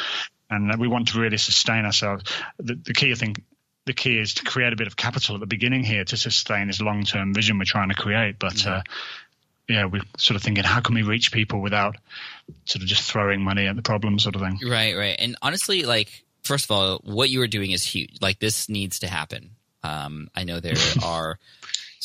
on. 0.49 0.69
And 0.71 0.79
we 0.79 0.87
want 0.87 1.09
to 1.09 1.19
really 1.19 1.37
sustain 1.37 1.85
ourselves. 1.85 2.23
The, 2.57 2.75
the 2.75 2.93
key, 2.93 3.11
I 3.11 3.15
think, 3.15 3.43
the 3.85 3.93
key 3.93 4.17
is 4.17 4.35
to 4.35 4.43
create 4.43 4.71
a 4.71 4.75
bit 4.75 4.87
of 4.87 4.95
capital 4.95 5.35
at 5.35 5.41
the 5.41 5.47
beginning 5.47 5.83
here 5.83 6.05
to 6.05 6.17
sustain 6.17 6.67
this 6.67 6.81
long 6.81 7.03
term 7.03 7.33
vision 7.33 7.57
we're 7.57 7.65
trying 7.65 7.89
to 7.89 7.95
create. 7.95 8.39
But 8.39 8.63
yeah. 8.63 8.75
Uh, 8.75 8.81
yeah, 9.69 9.85
we're 9.85 10.01
sort 10.17 10.35
of 10.35 10.43
thinking, 10.43 10.65
how 10.65 10.81
can 10.81 10.93
we 10.93 11.03
reach 11.03 11.31
people 11.31 11.61
without 11.61 11.95
sort 12.65 12.81
of 12.81 12.87
just 12.87 13.09
throwing 13.09 13.41
money 13.41 13.67
at 13.67 13.75
the 13.75 13.81
problem, 13.81 14.19
sort 14.19 14.35
of 14.35 14.41
thing. 14.41 14.59
Right, 14.67 14.95
right. 14.95 15.15
And 15.17 15.35
honestly, 15.41 15.83
like, 15.83 16.23
first 16.43 16.65
of 16.65 16.71
all, 16.71 16.99
what 17.03 17.29
you 17.29 17.41
are 17.41 17.47
doing 17.47 17.71
is 17.71 17.83
huge. 17.83 18.17
Like, 18.21 18.39
this 18.39 18.69
needs 18.69 18.99
to 18.99 19.07
happen. 19.07 19.51
Um, 19.83 20.29
I 20.35 20.43
know 20.43 20.59
there 20.59 20.73
are 21.03 21.39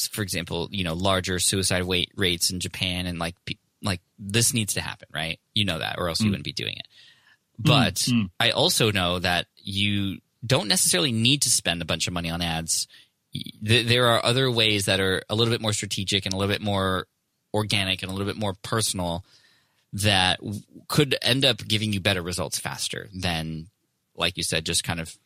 for 0.07 0.23
example, 0.23 0.69
you 0.71 0.85
know, 0.85 0.95
larger 0.95 1.39
suicide 1.39 1.89
rate 1.89 2.13
rates 2.15 2.51
in 2.51 2.61
Japan 2.61 3.07
and 3.07 3.19
like 3.19 3.35
like 3.83 4.01
this 4.19 4.55
needs 4.55 4.75
to 4.75 4.81
happen, 4.81 5.09
right? 5.13 5.39
You 5.55 5.65
know 5.65 5.79
that, 5.79 5.97
or 5.99 6.09
else 6.09 6.21
mm. 6.21 6.27
you 6.27 6.31
wouldn't 6.31 6.45
be 6.45 6.53
doing 6.53 6.75
it. 6.77 6.89
But 7.59 7.95
mm. 7.95 8.31
I 8.39 8.51
also 8.51 8.93
know 8.93 9.19
that 9.19 9.47
you 9.57 10.19
don't 10.47 10.69
necessarily 10.69 11.13
need 11.13 11.43
to 11.43 11.51
spend 11.51 11.83
a 11.83 11.87
bunch 11.87 12.07
of 12.07 12.13
money 12.13 12.31
on 12.31 12.41
ads. 12.41 12.87
There 13.61 14.07
are 14.07 14.25
other 14.25 14.51
ways 14.51 14.87
that 14.87 15.01
are 15.01 15.23
a 15.29 15.35
little 15.35 15.53
bit 15.53 15.61
more 15.61 15.73
strategic 15.73 16.25
and 16.25 16.33
a 16.33 16.37
little 16.37 16.53
bit 16.53 16.63
more 16.63 17.07
organic 17.53 18.03
and 18.03 18.11
a 18.11 18.15
little 18.15 18.27
bit 18.27 18.39
more 18.39 18.55
personal 18.63 19.25
that 19.93 20.39
could 20.87 21.17
end 21.23 21.45
up 21.45 21.67
giving 21.67 21.93
you 21.93 22.01
better 22.01 22.23
results 22.23 22.59
faster 22.59 23.09
than, 23.13 23.69
like 24.15 24.37
you 24.37 24.43
said, 24.43 24.65
just 24.65 24.85
kind 24.85 25.01
of 25.01 25.17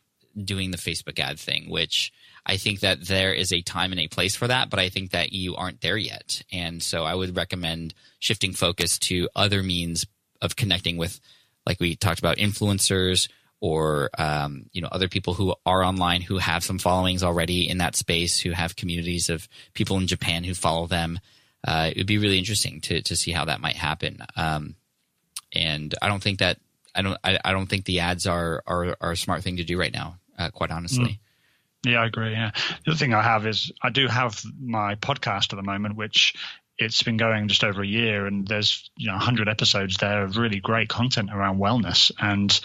doing 0.41 0.71
the 0.71 0.77
Facebook 0.77 1.19
ad 1.19 1.39
thing, 1.39 1.69
which 1.69 2.11
I 2.45 2.57
think 2.57 2.81
that 2.81 3.01
there 3.01 3.33
is 3.33 3.53
a 3.53 3.61
time 3.61 3.91
and 3.91 4.01
a 4.01 4.07
place 4.07 4.35
for 4.35 4.47
that, 4.47 4.69
but 4.69 4.79
I 4.79 4.89
think 4.89 5.11
that 5.11 5.31
you 5.31 5.55
aren't 5.55 5.81
there 5.81 5.97
yet. 5.97 6.41
And 6.51 6.81
so 6.81 7.03
I 7.03 7.15
would 7.15 7.35
recommend 7.35 7.93
shifting 8.19 8.53
focus 8.53 8.97
to 8.99 9.29
other 9.35 9.63
means 9.63 10.05
of 10.41 10.55
connecting 10.55 10.97
with, 10.97 11.19
like 11.65 11.79
we 11.79 11.95
talked 11.95 12.19
about, 12.19 12.37
influencers 12.37 13.29
or 13.63 14.09
um, 14.17 14.65
you 14.73 14.81
know 14.81 14.89
other 14.91 15.07
people 15.07 15.33
who 15.33 15.55
are 15.65 15.85
online 15.85 16.21
who 16.21 16.37
have 16.37 16.65
some 16.65 16.77
followings 16.77 17.23
already 17.23 17.69
in 17.69 17.77
that 17.77 17.95
space, 17.95 18.37
who 18.37 18.51
have 18.51 18.75
communities 18.75 19.29
of 19.29 19.47
people 19.73 19.97
in 19.97 20.05
Japan 20.05 20.43
who 20.43 20.53
follow 20.53 20.85
them. 20.85 21.17
Uh, 21.65 21.89
it 21.91 21.97
would 21.97 22.07
be 22.07 22.17
really 22.17 22.37
interesting 22.37 22.81
to 22.81 23.01
to 23.01 23.15
see 23.15 23.31
how 23.31 23.45
that 23.45 23.61
might 23.61 23.77
happen. 23.77 24.17
Um, 24.35 24.75
and 25.53 25.95
I 26.01 26.09
don't 26.09 26.21
think 26.21 26.39
that 26.39 26.59
I 26.93 27.01
don't 27.03 27.17
I, 27.23 27.39
I, 27.45 27.53
don't 27.53 27.67
think 27.67 27.85
the 27.85 28.01
ads 28.01 28.27
are, 28.27 28.61
are 28.67 28.97
are 28.99 29.11
a 29.11 29.17
smart 29.17 29.43
thing 29.43 29.57
to 29.57 29.63
do 29.63 29.79
right 29.79 29.93
now. 29.93 30.17
Uh, 30.37 30.49
quite 30.49 30.71
honestly. 30.71 31.05
Mm. 31.05 31.19
Yeah, 31.85 32.01
I 32.01 32.05
agree. 32.05 32.31
Yeah. 32.31 32.51
The 32.85 32.91
other 32.91 32.97
thing 32.97 33.13
I 33.13 33.21
have 33.21 33.45
is 33.45 33.71
I 33.81 33.89
do 33.89 34.07
have 34.07 34.41
my 34.59 34.95
podcast 34.95 35.51
at 35.51 35.57
the 35.57 35.63
moment, 35.63 35.97
which 35.97 36.33
it's 36.77 37.03
been 37.03 37.17
going 37.17 37.47
just 37.47 37.63
over 37.63 37.81
a 37.81 37.87
year 37.87 38.25
and 38.25 38.47
there's 38.47 38.89
you 38.97 39.07
know 39.07 39.13
100 39.13 39.47
episodes 39.47 39.97
there 39.97 40.23
of 40.23 40.37
really 40.37 40.59
great 40.59 40.89
content 40.89 41.29
around 41.31 41.59
wellness 41.59 42.11
and 42.19 42.59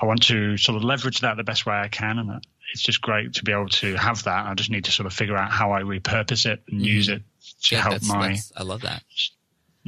i 0.00 0.06
want 0.06 0.22
to 0.22 0.56
sort 0.56 0.76
of 0.76 0.84
leverage 0.84 1.20
that 1.20 1.36
the 1.36 1.44
best 1.44 1.66
way 1.66 1.74
i 1.74 1.88
can 1.88 2.18
and 2.18 2.44
it's 2.72 2.82
just 2.82 3.00
great 3.00 3.34
to 3.34 3.44
be 3.44 3.52
able 3.52 3.68
to 3.68 3.96
have 3.96 4.22
that 4.24 4.46
i 4.46 4.54
just 4.54 4.70
need 4.70 4.84
to 4.84 4.92
sort 4.92 5.06
of 5.06 5.12
figure 5.12 5.36
out 5.36 5.50
how 5.50 5.72
i 5.72 5.82
repurpose 5.82 6.46
it 6.46 6.62
and 6.68 6.78
mm-hmm. 6.78 6.84
use 6.84 7.08
it 7.08 7.22
to 7.62 7.74
yeah, 7.74 7.82
help 7.82 7.94
that's, 7.94 8.08
my 8.08 8.28
that's, 8.28 8.52
i 8.56 8.62
love 8.62 8.82
that 8.82 9.02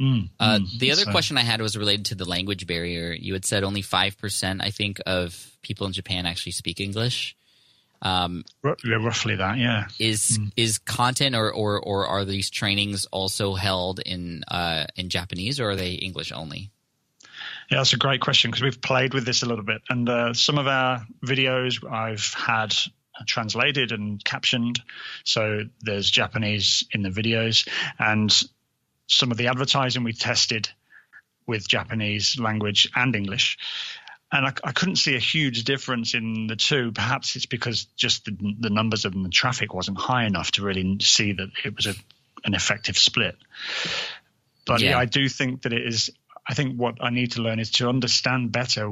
mm, 0.01 0.29
uh, 0.39 0.59
mm, 0.59 0.79
the 0.79 0.91
other 0.91 1.03
so. 1.03 1.11
question 1.11 1.37
i 1.37 1.41
had 1.41 1.61
was 1.61 1.77
related 1.77 2.05
to 2.05 2.15
the 2.15 2.25
language 2.25 2.65
barrier 2.65 3.13
you 3.13 3.33
had 3.33 3.45
said 3.45 3.63
only 3.63 3.81
5% 3.81 4.61
i 4.61 4.71
think 4.71 4.99
of 5.05 5.55
people 5.61 5.85
in 5.87 5.93
japan 5.93 6.25
actually 6.25 6.53
speak 6.53 6.79
english 6.79 7.35
um, 8.03 8.45
roughly 8.63 9.35
that, 9.35 9.57
yeah. 9.57 9.85
Is 9.99 10.39
mm. 10.39 10.51
is 10.57 10.79
content 10.79 11.35
or, 11.35 11.51
or 11.51 11.79
or 11.79 12.07
are 12.07 12.25
these 12.25 12.49
trainings 12.49 13.05
also 13.05 13.53
held 13.53 13.99
in 13.99 14.43
uh, 14.47 14.85
in 14.95 15.09
Japanese 15.09 15.59
or 15.59 15.71
are 15.71 15.75
they 15.75 15.91
English 15.91 16.31
only? 16.31 16.71
Yeah, 17.69 17.77
that's 17.77 17.93
a 17.93 17.97
great 17.97 18.19
question 18.19 18.49
because 18.49 18.63
we've 18.63 18.81
played 18.81 19.13
with 19.13 19.25
this 19.25 19.43
a 19.43 19.45
little 19.45 19.63
bit, 19.63 19.81
and 19.89 20.09
uh, 20.09 20.33
some 20.33 20.57
of 20.57 20.67
our 20.67 21.05
videos 21.23 21.85
I've 21.89 22.33
had 22.33 22.73
translated 23.27 23.91
and 23.91 24.23
captioned, 24.23 24.81
so 25.23 25.61
there's 25.81 26.09
Japanese 26.09 26.83
in 26.91 27.03
the 27.03 27.09
videos, 27.09 27.67
and 27.99 28.31
some 29.11 29.31
of 29.31 29.37
the 29.37 29.47
advertising 29.47 30.03
we 30.03 30.13
tested 30.13 30.69
with 31.45 31.67
Japanese 31.67 32.39
language 32.39 32.89
and 32.95 33.15
English. 33.15 33.57
and 34.31 34.45
I, 34.45 34.53
I, 34.63 34.71
couldn't 34.71 34.95
see 34.95 35.15
a 35.15 35.19
huge 35.19 35.65
difference 35.65 36.13
in 36.13 36.47
the 36.47 36.55
two. 36.55 36.91
Perhaps 36.93 37.35
it's 37.35 37.45
because 37.45 37.85
just 37.97 38.25
the, 38.25 38.55
the 38.59 38.69
numbers 38.69 39.05
of 39.05 39.13
the 39.13 39.29
traffic 39.29 39.73
wasn't 39.73 39.97
high 39.97 40.25
enough 40.25 40.51
to 40.51 40.63
really 40.63 40.97
see 41.01 41.33
that 41.33 41.49
it 41.65 41.75
was 41.75 41.87
a, 41.87 41.95
an 42.45 42.53
effective 42.53 42.97
split. 42.97 43.35
But 44.65 44.81
yeah. 44.81 44.91
yeah, 44.91 44.99
I 44.99 45.05
do 45.05 45.27
think 45.27 45.63
that 45.63 45.73
it 45.73 45.85
is. 45.85 46.09
I 46.47 46.53
think 46.53 46.77
what 46.77 46.95
I 47.01 47.09
need 47.09 47.33
to 47.33 47.41
learn 47.41 47.59
is 47.59 47.71
to 47.71 47.89
understand 47.89 48.51
better 48.51 48.89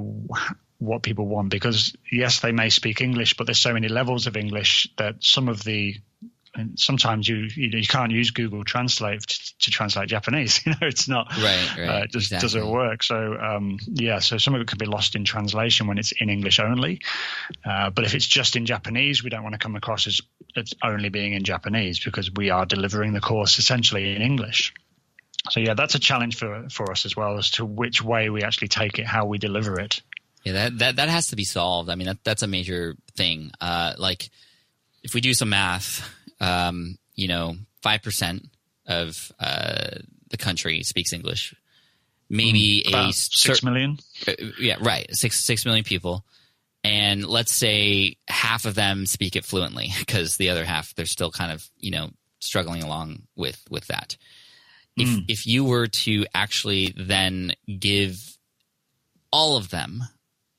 what 0.79 1.03
people 1.03 1.27
want 1.27 1.49
because 1.49 1.93
yes, 2.11 2.41
they 2.41 2.51
may 2.51 2.69
speak 2.69 3.01
English, 3.01 3.35
but 3.37 3.47
there's 3.47 3.59
so 3.59 3.73
many 3.73 3.87
levels 3.87 4.27
of 4.27 4.35
English 4.35 4.89
that 4.97 5.15
some 5.23 5.47
of 5.47 5.63
the 5.63 5.95
and 6.55 6.79
sometimes 6.79 7.27
you 7.27 7.47
you, 7.55 7.69
know, 7.69 7.77
you 7.77 7.87
can't 7.87 8.11
use 8.11 8.31
Google 8.31 8.63
Translate 8.63 9.21
to, 9.21 9.57
to, 9.59 9.71
translate 9.71 10.09
Japanese. 10.09 10.61
You 10.65 10.73
know, 10.73 10.87
it's 10.87 11.07
not 11.07 11.31
right. 11.37 11.77
right 11.77 11.89
uh, 11.89 12.03
it 12.03 12.11
just 12.11 12.31
exactly. 12.31 12.45
doesn't 12.45 12.69
work. 12.69 13.03
So 13.03 13.37
um, 13.39 13.77
yeah, 13.87 14.19
so 14.19 14.37
some 14.37 14.55
of 14.55 14.61
it 14.61 14.67
could 14.67 14.79
be 14.79 14.85
lost 14.85 15.15
in 15.15 15.23
translation 15.23 15.87
when 15.87 15.97
it's 15.97 16.11
in 16.11 16.29
English 16.29 16.59
only. 16.59 17.01
Uh, 17.65 17.89
but 17.89 18.05
if 18.05 18.13
it's 18.13 18.27
just 18.27 18.55
in 18.55 18.65
Japanese, 18.65 19.23
we 19.23 19.29
don't 19.29 19.43
want 19.43 19.53
to 19.53 19.59
come 19.59 19.75
across 19.75 20.07
as 20.07 20.21
it's 20.55 20.73
only 20.83 21.09
being 21.09 21.33
in 21.33 21.43
Japanese 21.43 22.03
because 22.03 22.31
we 22.31 22.49
are 22.49 22.65
delivering 22.65 23.13
the 23.13 23.21
course 23.21 23.59
essentially 23.59 24.15
in 24.15 24.21
English. 24.21 24.73
So 25.49 25.59
yeah, 25.59 25.73
that's 25.73 25.95
a 25.95 25.99
challenge 25.99 26.35
for 26.35 26.67
for 26.69 26.91
us 26.91 27.05
as 27.05 27.15
well 27.15 27.37
as 27.37 27.51
to 27.51 27.65
which 27.65 28.03
way 28.03 28.29
we 28.29 28.43
actually 28.43 28.67
take 28.67 28.99
it, 28.99 29.05
how 29.05 29.25
we 29.25 29.37
deliver 29.37 29.79
it. 29.79 30.01
Yeah, 30.43 30.53
that 30.53 30.79
that 30.79 30.95
that 30.97 31.09
has 31.09 31.27
to 31.27 31.35
be 31.35 31.45
solved. 31.45 31.89
I 31.89 31.95
mean, 31.95 32.07
that 32.07 32.23
that's 32.23 32.43
a 32.43 32.47
major 32.47 32.95
thing. 33.15 33.51
Uh, 33.59 33.93
like 33.97 34.29
if 35.03 35.13
we 35.13 35.21
do 35.21 35.33
some 35.33 35.49
math 35.49 36.07
um, 36.39 36.97
you 37.15 37.27
know, 37.27 37.55
five 37.81 38.01
percent 38.01 38.43
of 38.85 39.31
uh, 39.39 39.99
the 40.29 40.37
country 40.37 40.83
speaks 40.83 41.13
English. 41.13 41.53
Maybe 42.29 42.83
mm, 42.85 42.89
About 42.89 43.09
a 43.09 43.13
six 43.13 43.63
million. 43.63 43.97
Uh, 44.27 44.33
yeah, 44.59 44.77
right. 44.81 45.07
Six 45.15 45.43
six 45.43 45.65
million 45.65 45.83
people, 45.83 46.25
and 46.83 47.25
let's 47.25 47.53
say 47.53 48.17
half 48.27 48.65
of 48.65 48.75
them 48.75 49.05
speak 49.05 49.35
it 49.35 49.45
fluently 49.45 49.91
because 49.99 50.37
the 50.37 50.49
other 50.49 50.65
half 50.65 50.93
they're 50.95 51.05
still 51.05 51.31
kind 51.31 51.51
of 51.51 51.67
you 51.77 51.91
know 51.91 52.09
struggling 52.39 52.83
along 52.83 53.23
with 53.35 53.61
with 53.69 53.87
that. 53.87 54.17
If 54.95 55.07
mm. 55.07 55.25
if 55.27 55.47
you 55.47 55.65
were 55.65 55.87
to 55.87 56.25
actually 56.33 56.93
then 56.95 57.53
give 57.79 58.37
all 59.31 59.57
of 59.57 59.69
them 59.69 60.03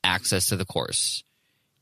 access 0.02 0.46
to 0.48 0.56
the 0.56 0.64
course, 0.64 1.22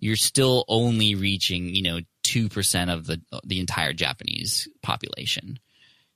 you're 0.01 0.17
still 0.17 0.65
only 0.69 1.15
reaching 1.15 1.75
you 1.75 1.83
know 1.83 2.01
two 2.29 2.51
percent 2.51 2.91
of 2.91 3.07
the 3.07 3.23
the 3.43 3.59
entire 3.59 3.95
Japanese 3.95 4.69
population, 4.83 5.59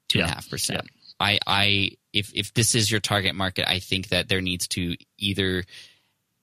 two 0.09 0.21
and 0.21 0.29
a 0.29 0.35
half 0.35 0.51
percent. 0.51 0.83
I 1.19 1.39
I 1.47 1.91
if 2.13 2.31
if 2.35 2.53
this 2.53 2.75
is 2.75 2.91
your 2.91 3.01
target 3.01 3.35
market, 3.35 3.67
I 3.67 3.79
think 3.79 4.09
that 4.09 4.29
there 4.29 4.43
needs 4.43 4.69
to 4.69 4.95
either 5.17 5.65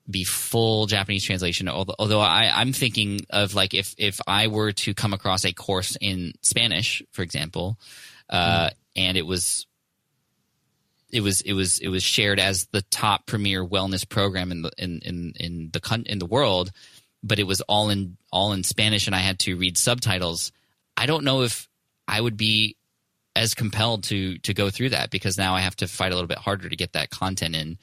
be 0.10 0.24
full 0.24 0.88
Japanese 0.88 1.24
translation. 1.24 1.70
Although, 1.70 1.94
although 2.00 2.20
I, 2.20 2.50
I'm 2.52 2.74
thinking 2.74 3.20
of 3.30 3.54
like 3.54 3.76
if 3.76 3.94
if 4.00 4.20
I 4.26 4.48
were 4.48 4.72
to 4.72 4.96
come 4.96 5.14
across 5.14 5.46
a 5.46 5.54
course 5.54 5.96
in 6.02 6.34
Spanish, 6.42 7.04
for 7.12 7.22
example, 7.22 7.78
uh, 8.28 8.70
mm. 8.70 8.74
and 8.96 9.18
it 9.18 9.28
was 9.28 9.68
it 11.12 11.22
was 11.22 11.42
it 11.42 11.54
was 11.54 11.78
it 11.78 11.90
was 11.90 12.02
shared 12.02 12.40
as 12.40 12.66
the 12.72 12.82
top 12.82 13.28
premier 13.28 13.64
wellness 13.64 14.08
program 14.08 14.52
in 14.52 14.64
the 14.64 14.72
in 14.80 15.00
in 15.06 15.34
in 15.40 15.70
the 15.72 16.04
in 16.08 16.18
the 16.18 16.26
world 16.26 16.72
but 17.24 17.40
it 17.40 17.48
was 17.48 17.62
all 17.62 17.90
in 17.90 18.18
all 18.32 18.54
in 18.54 18.64
Spanish 18.64 19.08
and 19.08 19.16
I 19.16 19.20
had 19.20 19.40
to 19.40 19.56
read 19.56 19.78
subtitles. 19.78 20.52
I 20.96 21.06
don't 21.06 21.24
know 21.24 21.42
if 21.42 21.68
I 22.08 22.20
would 22.20 22.38
be 22.38 22.76
as 23.36 23.54
compelled 23.54 24.04
to 24.06 24.38
to 24.40 24.54
go 24.54 24.70
through 24.70 24.90
that 24.90 25.10
because 25.10 25.38
now 25.38 25.56
I 25.56 25.62
have 25.62 25.76
to 25.78 25.88
fight 25.88 26.12
a 26.12 26.16
little 26.16 26.28
bit 26.28 26.38
harder 26.38 26.70
to 26.70 26.76
get 26.76 26.94
that 26.94 27.10
content 27.10 27.56
in. 27.56 27.78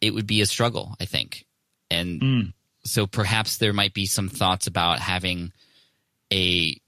It 0.00 0.14
would 0.14 0.26
be 0.26 0.40
a 0.40 0.46
struggle, 0.46 0.94
I 1.00 1.04
think. 1.06 1.46
And 1.90 2.20
mm. 2.20 2.52
so 2.84 3.06
perhaps 3.06 3.58
there 3.58 3.72
might 3.72 3.94
be 3.94 4.06
some 4.06 4.28
thoughts 4.28 4.66
about 4.66 5.00
having 5.00 5.52
a 6.32 6.80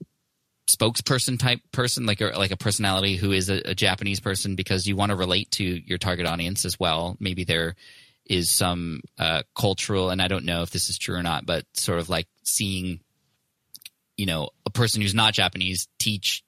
spokesperson 0.69 1.39
type 1.39 1.59
person, 1.71 2.05
like 2.05 2.21
a, 2.21 2.27
like 2.27 2.51
a 2.51 2.57
personality 2.57 3.15
who 3.15 3.31
is 3.31 3.49
a, 3.49 3.69
a 3.69 3.75
Japanese 3.75 4.19
person, 4.19 4.55
because 4.55 4.87
you 4.87 4.95
want 4.95 5.09
to 5.09 5.15
relate 5.15 5.51
to 5.51 5.63
your 5.63 5.97
target 5.97 6.25
audience 6.25 6.65
as 6.65 6.79
well. 6.79 7.17
Maybe 7.19 7.43
they're 7.43 7.75
is 8.31 8.49
some 8.49 9.01
uh, 9.19 9.43
cultural, 9.53 10.09
and 10.09 10.21
I 10.21 10.29
don't 10.29 10.45
know 10.45 10.61
if 10.61 10.69
this 10.69 10.89
is 10.89 10.97
true 10.97 11.15
or 11.15 11.21
not, 11.21 11.45
but 11.45 11.65
sort 11.73 11.99
of 11.99 12.09
like 12.09 12.27
seeing, 12.43 13.01
you 14.15 14.25
know, 14.25 14.49
a 14.65 14.69
person 14.69 15.01
who's 15.01 15.13
not 15.13 15.33
Japanese 15.33 15.89
teach 15.99 16.43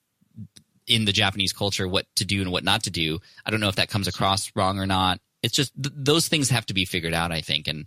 in 0.88 1.04
the 1.04 1.12
Japanese 1.12 1.52
culture 1.52 1.86
what 1.86 2.06
to 2.16 2.26
do 2.26 2.42
and 2.42 2.54
what 2.54 2.64
not 2.64 2.84
to 2.84 2.90
do. 2.90 3.20
I 3.46 3.52
don't 3.52 3.60
know 3.60 3.68
if 3.68 3.76
that 3.76 3.90
comes 3.90 4.08
across 4.08 4.50
wrong 4.56 4.80
or 4.80 4.88
not. 4.88 5.20
It's 5.42 5.54
just 5.54 5.74
th- 5.76 5.94
those 5.94 6.30
things 6.30 6.50
have 6.52 6.66
to 6.68 6.74
be 6.74 6.86
figured 6.86 7.14
out, 7.14 7.34
I 7.34 7.42
think, 7.42 7.68
and 7.68 7.86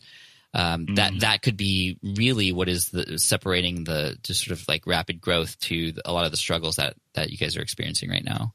um, 0.53 0.83
mm-hmm. 0.85 0.95
that 0.97 1.21
that 1.21 1.43
could 1.43 1.57
be 1.57 1.99
really 2.03 2.53
what 2.53 2.69
is 2.69 2.91
the 2.91 3.19
separating 3.19 3.85
the 3.85 4.19
just 4.23 4.45
sort 4.45 4.59
of 4.59 4.69
like 4.69 4.87
rapid 4.87 5.23
growth 5.23 5.59
to 5.61 5.93
the, 5.93 6.03
a 6.05 6.13
lot 6.13 6.27
of 6.27 6.33
the 6.33 6.37
struggles 6.37 6.77
that 6.77 6.97
that 7.15 7.31
you 7.31 7.39
guys 7.39 7.57
are 7.57 7.63
experiencing 7.63 8.11
right 8.11 8.25
now. 8.25 8.53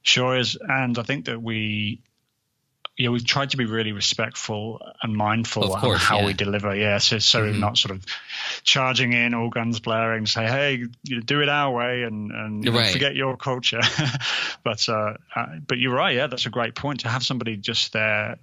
Sure 0.00 0.38
is, 0.38 0.56
and 0.66 0.98
I 0.98 1.02
think 1.02 1.26
that 1.26 1.42
we 1.42 2.02
yeah, 2.96 3.08
we've 3.08 3.24
tried 3.24 3.50
to 3.50 3.56
be 3.56 3.64
really 3.64 3.90
respectful 3.90 4.80
and 5.02 5.16
mindful 5.16 5.74
of 5.74 6.00
how 6.00 6.20
yeah. 6.20 6.26
we 6.26 6.32
deliver. 6.32 6.74
Yeah, 6.74 6.98
so, 6.98 7.18
so 7.18 7.42
mm-hmm. 7.42 7.58
not 7.58 7.76
sort 7.76 7.96
of 7.96 8.04
charging 8.62 9.12
in, 9.12 9.34
all 9.34 9.50
guns 9.50 9.80
blaring, 9.80 10.26
say, 10.26 10.46
hey, 10.46 10.84
you 11.02 11.20
do 11.20 11.40
it 11.40 11.48
our 11.48 11.72
way, 11.72 12.04
and 12.04 12.30
and 12.30 12.68
right. 12.68 12.92
forget 12.92 13.16
your 13.16 13.36
culture. 13.36 13.80
but 14.64 14.88
uh, 14.88 15.14
uh, 15.34 15.46
but 15.66 15.78
you're 15.78 15.94
right. 15.94 16.14
Yeah, 16.14 16.28
that's 16.28 16.46
a 16.46 16.50
great 16.50 16.76
point 16.76 17.00
to 17.00 17.08
have 17.08 17.24
somebody 17.24 17.56
just 17.56 17.92
there 17.92 18.36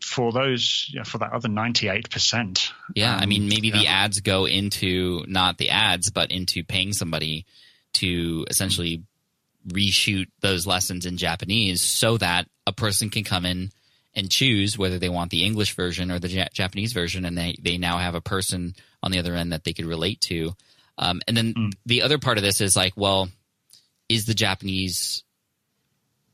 for 0.00 0.32
those 0.32 0.90
yeah, 0.92 1.04
for 1.04 1.18
that 1.18 1.32
other 1.32 1.48
98%. 1.48 2.72
Yeah, 2.96 3.14
um, 3.14 3.20
I 3.20 3.26
mean 3.26 3.48
maybe 3.48 3.68
yeah. 3.68 3.78
the 3.78 3.86
ads 3.86 4.20
go 4.20 4.46
into 4.46 5.24
not 5.28 5.58
the 5.58 5.70
ads 5.70 6.10
but 6.10 6.32
into 6.32 6.64
paying 6.64 6.92
somebody 6.92 7.46
to 7.94 8.44
essentially 8.50 9.04
reshoot 9.68 10.26
those 10.40 10.66
lessons 10.66 11.06
in 11.06 11.18
Japanese 11.18 11.82
so 11.82 12.18
that 12.18 12.48
a 12.66 12.72
person 12.72 13.10
can 13.10 13.22
come 13.22 13.46
in 13.46 13.70
and 14.14 14.30
choose 14.30 14.76
whether 14.76 14.98
they 14.98 15.08
want 15.08 15.30
the 15.30 15.44
English 15.44 15.74
version 15.74 16.10
or 16.10 16.18
the 16.18 16.28
ja- 16.28 16.48
Japanese 16.52 16.92
version, 16.92 17.24
and 17.24 17.36
they 17.36 17.56
they 17.60 17.78
now 17.78 17.98
have 17.98 18.14
a 18.14 18.20
person 18.20 18.74
on 19.02 19.10
the 19.10 19.18
other 19.18 19.34
end 19.34 19.52
that 19.52 19.64
they 19.64 19.72
could 19.72 19.86
relate 19.86 20.20
to. 20.22 20.54
Um, 20.98 21.22
and 21.26 21.36
then 21.36 21.54
mm. 21.54 21.72
the 21.86 22.02
other 22.02 22.18
part 22.18 22.38
of 22.38 22.44
this 22.44 22.60
is 22.60 22.76
like, 22.76 22.92
well, 22.96 23.28
is 24.08 24.26
the 24.26 24.34
Japanese 24.34 25.24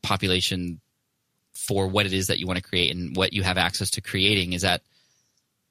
population 0.01 0.81
for 1.53 1.87
what 1.87 2.05
it 2.05 2.13
is 2.13 2.27
that 2.27 2.39
you 2.39 2.47
want 2.47 2.57
to 2.57 2.63
create 2.63 2.95
and 2.95 3.15
what 3.15 3.33
you 3.33 3.43
have 3.43 3.57
access 3.57 3.91
to 3.91 4.01
creating? 4.01 4.53
Is 4.53 4.63
that 4.63 4.81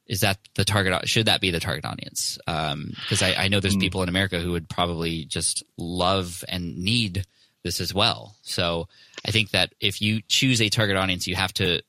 is 0.06 0.20
that 0.20 0.38
the 0.54 0.64
target? 0.64 1.06
Should 1.06 1.26
that 1.26 1.40
be 1.40 1.50
the 1.50 1.60
target 1.60 1.84
audience? 1.84 2.38
Because 2.46 3.22
um, 3.22 3.28
I, 3.28 3.34
I, 3.34 3.48
know 3.48 3.60
there's 3.60 3.76
mm. 3.76 3.80
people 3.80 4.02
in 4.02 4.08
America 4.08 4.40
who 4.40 4.52
would 4.52 4.68
probably 4.68 5.26
just 5.26 5.62
love 5.76 6.42
and 6.48 6.78
need 6.78 7.26
this 7.62 7.80
as 7.80 7.92
well. 7.92 8.34
So 8.42 8.88
I 9.26 9.30
think 9.30 9.50
that 9.50 9.74
if 9.80 10.00
you 10.00 10.22
choose 10.26 10.62
a 10.62 10.70
target 10.70 10.96
audience, 10.96 11.26
you 11.26 11.36
have 11.36 11.52
to 11.54 11.82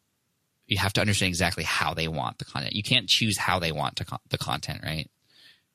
you 0.69 0.77
have 0.77 0.93
to 0.93 1.01
understand 1.01 1.29
exactly 1.29 1.63
how 1.63 1.93
they 1.93 2.08
want 2.08 2.38
the 2.38 2.45
content. 2.45 2.73
You 2.73 2.84
can't 2.84 3.08
choose 3.08 3.38
how 3.38 3.60
they 3.60 3.71
want 3.71 4.05
con- 4.05 4.19
the 4.29 4.38
content, 4.38 4.82
right? 4.84 5.10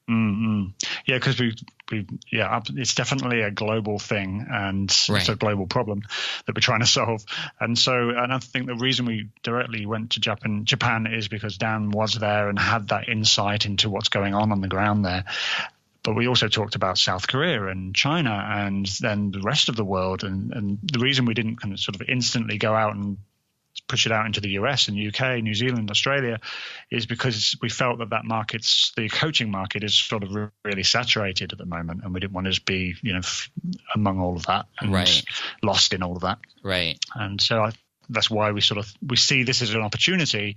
Mm-hmm. 0.08 0.66
Yeah, 1.06 1.16
because 1.16 1.38
we, 1.40 1.54
we, 1.90 2.06
yeah, 2.30 2.60
it's 2.74 2.94
definitely 2.94 3.40
a 3.40 3.50
global 3.50 3.98
thing, 3.98 4.46
and 4.50 4.94
right. 5.08 5.20
it's 5.20 5.30
a 5.30 5.34
global 5.34 5.66
problem 5.66 6.02
that 6.44 6.54
we're 6.54 6.60
trying 6.60 6.80
to 6.80 6.86
solve. 6.86 7.24
And 7.58 7.78
so, 7.78 8.10
and 8.10 8.32
I 8.32 8.38
think 8.38 8.66
the 8.66 8.76
reason 8.76 9.06
we 9.06 9.30
directly 9.42 9.86
went 9.86 10.10
to 10.12 10.20
Japan, 10.20 10.66
Japan 10.66 11.06
is 11.06 11.28
because 11.28 11.56
Dan 11.56 11.90
was 11.90 12.14
there 12.14 12.50
and 12.50 12.58
had 12.58 12.88
that 12.88 13.08
insight 13.08 13.64
into 13.64 13.88
what's 13.88 14.10
going 14.10 14.34
on 14.34 14.52
on 14.52 14.60
the 14.60 14.68
ground 14.68 15.04
there. 15.06 15.24
But 16.02 16.16
we 16.16 16.28
also 16.28 16.48
talked 16.48 16.74
about 16.74 16.98
South 16.98 17.26
Korea 17.26 17.66
and 17.66 17.96
China, 17.96 18.30
and 18.30 18.84
then 19.00 19.30
the 19.30 19.40
rest 19.40 19.70
of 19.70 19.76
the 19.76 19.86
world. 19.86 20.22
And, 20.22 20.52
and 20.52 20.78
the 20.82 20.98
reason 20.98 21.24
we 21.24 21.32
didn't 21.32 21.56
kind 21.56 21.72
of 21.72 21.80
sort 21.80 21.94
of 21.94 22.02
instantly 22.06 22.58
go 22.58 22.74
out 22.74 22.94
and 22.94 23.16
push 23.88 24.06
it 24.06 24.12
out 24.12 24.26
into 24.26 24.40
the 24.40 24.50
US 24.50 24.88
and 24.88 24.96
UK, 24.96 25.42
New 25.42 25.54
Zealand, 25.54 25.90
Australia, 25.90 26.40
is 26.90 27.06
because 27.06 27.56
we 27.60 27.68
felt 27.68 27.98
that 27.98 28.10
that 28.10 28.24
market's 28.24 28.92
the 28.96 29.08
coaching 29.08 29.50
market 29.50 29.84
is 29.84 29.94
sort 29.94 30.22
of 30.22 30.50
really 30.64 30.82
saturated 30.82 31.52
at 31.52 31.58
the 31.58 31.66
moment, 31.66 32.02
and 32.04 32.14
we 32.14 32.20
didn't 32.20 32.32
want 32.32 32.52
to 32.52 32.60
be 32.62 32.94
you 33.02 33.12
know 33.12 33.20
f- 33.20 33.50
among 33.94 34.20
all 34.20 34.36
of 34.36 34.46
that 34.46 34.66
and 34.80 34.92
right. 34.92 35.24
lost 35.62 35.92
in 35.92 36.02
all 36.02 36.16
of 36.16 36.22
that. 36.22 36.38
Right. 36.62 36.98
And 37.14 37.40
so 37.40 37.62
I, 37.62 37.72
that's 38.08 38.30
why 38.30 38.52
we 38.52 38.60
sort 38.60 38.78
of 38.78 38.92
we 39.06 39.16
see 39.16 39.42
this 39.42 39.62
as 39.62 39.74
an 39.74 39.82
opportunity. 39.82 40.56